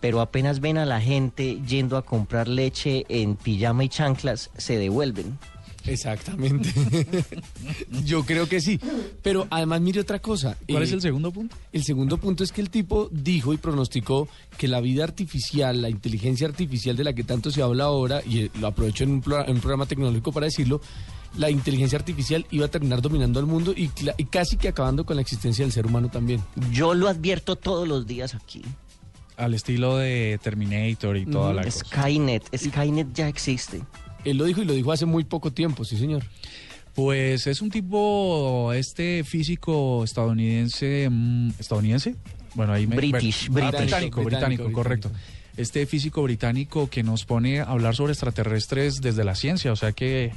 [0.00, 4.76] pero apenas ven a la gente yendo a comprar leche en pijama y chanclas, se
[4.78, 5.38] devuelven.
[5.86, 6.68] Exactamente.
[8.04, 8.80] Yo creo que sí.
[9.22, 10.56] Pero además mire otra cosa.
[10.68, 11.56] ¿Cuál Eh, es el segundo punto?
[11.72, 14.28] El segundo punto es que el tipo dijo y pronosticó
[14.58, 18.40] que la vida artificial, la inteligencia artificial de la que tanto se habla ahora, y
[18.40, 20.80] eh, lo aprovecho en un, pro- en un programa tecnológico para decirlo,
[21.36, 23.88] la inteligencia artificial iba a terminar dominando al mundo y,
[24.30, 26.40] casi que acabando con la existencia del ser humano también.
[26.72, 28.62] Yo lo advierto todos los días aquí.
[29.36, 32.02] Al estilo de Terminator y toda Mm, la es cosa.
[32.02, 33.82] Skynet, Skynet ya existe.
[34.24, 36.24] Él lo dijo y lo dijo hace muy poco tiempo, sí señor.
[36.94, 42.16] Pues es un tipo, este físico estadounidense, mm, estadounidense,
[42.54, 43.52] bueno ahí me, British, Ah, British.
[43.52, 45.10] británico, británico, Británico, correcto.
[45.58, 49.92] Este físico británico que nos pone a hablar sobre extraterrestres desde la ciencia, o sea
[49.92, 50.32] que,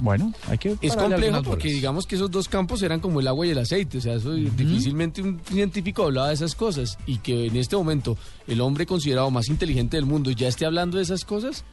[0.00, 1.74] bueno, hay que Es complejo porque bolas.
[1.74, 4.32] digamos que esos dos campos eran como el agua y el aceite, o sea, eso
[4.32, 8.16] difícilmente un científico hablaba de esas cosas y que en este momento
[8.46, 11.64] el hombre considerado más inteligente del mundo ya esté hablando de esas cosas,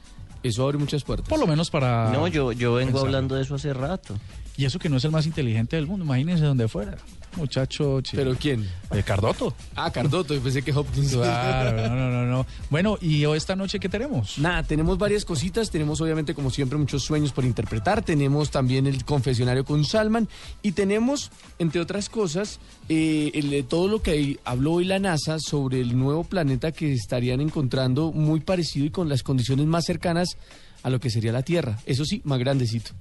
[0.44, 1.30] eso abre muchas puertas.
[1.30, 2.10] Por lo menos para...
[2.12, 3.08] No, yo, yo vengo pensar.
[3.08, 4.16] hablando de eso hace rato.
[4.58, 6.98] Y eso que no es el más inteligente del mundo, imagínense donde fuera.
[7.36, 8.68] Muchacho, ¿Pero quién?
[8.92, 9.54] Eh, Cardoto.
[9.76, 11.14] Ah, Cardoto, yo pensé que Hopkins.
[11.14, 12.46] Claro, no, no, no, no.
[12.70, 14.38] Bueno, ¿y hoy esta noche qué tenemos?
[14.38, 19.04] Nada, tenemos varias cositas, tenemos obviamente como siempre muchos sueños por interpretar, tenemos también el
[19.06, 20.28] confesionario con Salman
[20.62, 22.60] y tenemos, entre otras cosas,
[22.90, 27.42] eh, el- todo lo que habló hoy la NASA sobre el nuevo planeta que estarían
[27.42, 30.38] encontrando muy parecido y con las condiciones más cercanas
[30.84, 32.92] a lo que sería la Tierra, eso sí, más grandecito.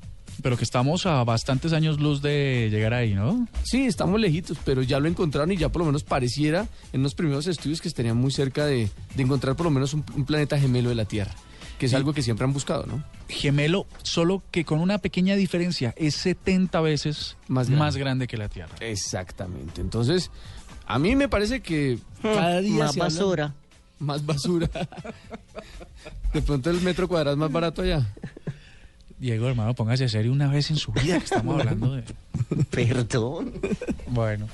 [0.40, 3.46] Pero que estamos a bastantes años luz de llegar ahí, ¿no?
[3.64, 7.14] Sí, estamos lejitos, pero ya lo encontraron y ya por lo menos pareciera en los
[7.14, 10.58] primeros estudios que estarían muy cerca de, de encontrar por lo menos un, un planeta
[10.58, 11.32] gemelo de la Tierra,
[11.78, 11.96] que es Sí.
[11.96, 13.04] algo que siempre han buscado, ¿no?
[13.28, 17.98] Gemelo, solo que con una pequeña diferencia, es 70 veces Más más grande.
[18.00, 18.74] grande, que la Tierra.
[18.80, 19.80] Exactamente.
[19.80, 20.30] Entonces,
[20.86, 23.54] a mí me parece que cada día Más se habla- basura.
[24.00, 24.68] más basura.
[26.32, 28.12] De pronto el metro cuadrado es más barato allá.
[29.22, 32.02] Diego, hermano, póngase serio una vez en su vida que estamos hablando de...
[32.72, 33.52] Perdón.
[34.08, 34.48] Bueno,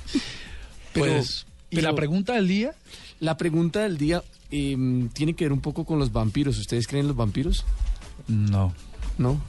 [0.93, 1.47] Pero- pues...
[1.71, 2.73] ¿Y la pero- pregunta del día?
[3.19, 4.77] La pregunta del día eh,
[5.13, 6.59] tiene que ver un poco con los vampiros.
[6.59, 7.65] ¿Ustedes creen en los vampiros?
[8.27, 8.71] No,
[9.17, 9.41] ¿No?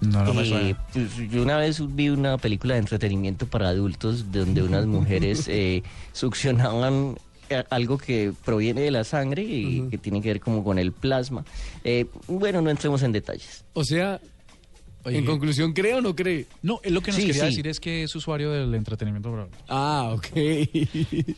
[0.00, 4.32] no, no me Eh, pues, yo una vez vi una película de entretenimiento para adultos
[4.32, 7.16] donde unas mujeres eh, succionaban
[7.54, 11.44] algo que proviene de la sangre y que tiene que ver como con el plasma.
[11.84, 13.64] Eh, bueno, no entremos en detalles.
[13.74, 14.20] O sea,
[15.04, 16.46] Oye, en conclusión, ¿cree o no cree?
[16.62, 17.48] No, es lo que nos Sí, quería sí.
[17.48, 19.32] decir es que es usuario del entretenimiento.
[19.32, 19.48] bro.
[19.68, 20.26] Ah, ok.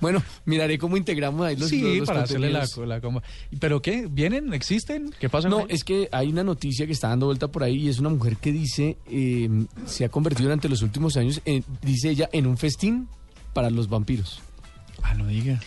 [0.00, 3.22] bueno, miraré cómo integramos ahí los sí, los- los para hacerle la, la comba.
[3.60, 4.06] ¿Pero qué?
[4.10, 4.52] ¿Vienen?
[4.54, 5.12] ¿Existen?
[5.20, 5.48] ¿Qué pasa?
[5.48, 7.98] No, con es que hay una noticia que está dando vuelta por ahí y es
[7.98, 9.48] una mujer que dice, eh,
[9.86, 13.08] se ha convertido durante los últimos años, en- dice ella, en un festín
[13.52, 14.40] para los vampiros.
[15.02, 15.60] Ah, no diga.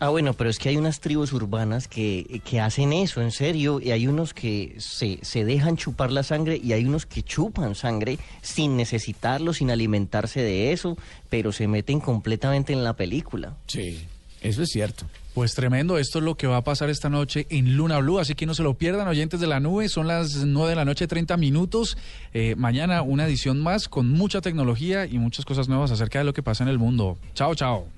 [0.00, 3.80] Ah, bueno, pero es que hay unas tribus urbanas que, que hacen eso, en serio,
[3.80, 7.74] y hay unos que se, se dejan chupar la sangre y hay unos que chupan
[7.74, 10.96] sangre sin necesitarlo, sin alimentarse de eso,
[11.28, 13.56] pero se meten completamente en la película.
[13.66, 13.98] Sí,
[14.40, 15.04] eso es cierto.
[15.34, 18.34] Pues tremendo, esto es lo que va a pasar esta noche en Luna Blue, así
[18.34, 21.08] que no se lo pierdan, oyentes de la nube, son las 9 de la noche,
[21.08, 21.96] 30 minutos.
[22.34, 26.34] Eh, mañana una edición más con mucha tecnología y muchas cosas nuevas acerca de lo
[26.34, 27.18] que pasa en el mundo.
[27.34, 27.97] Chao, chao.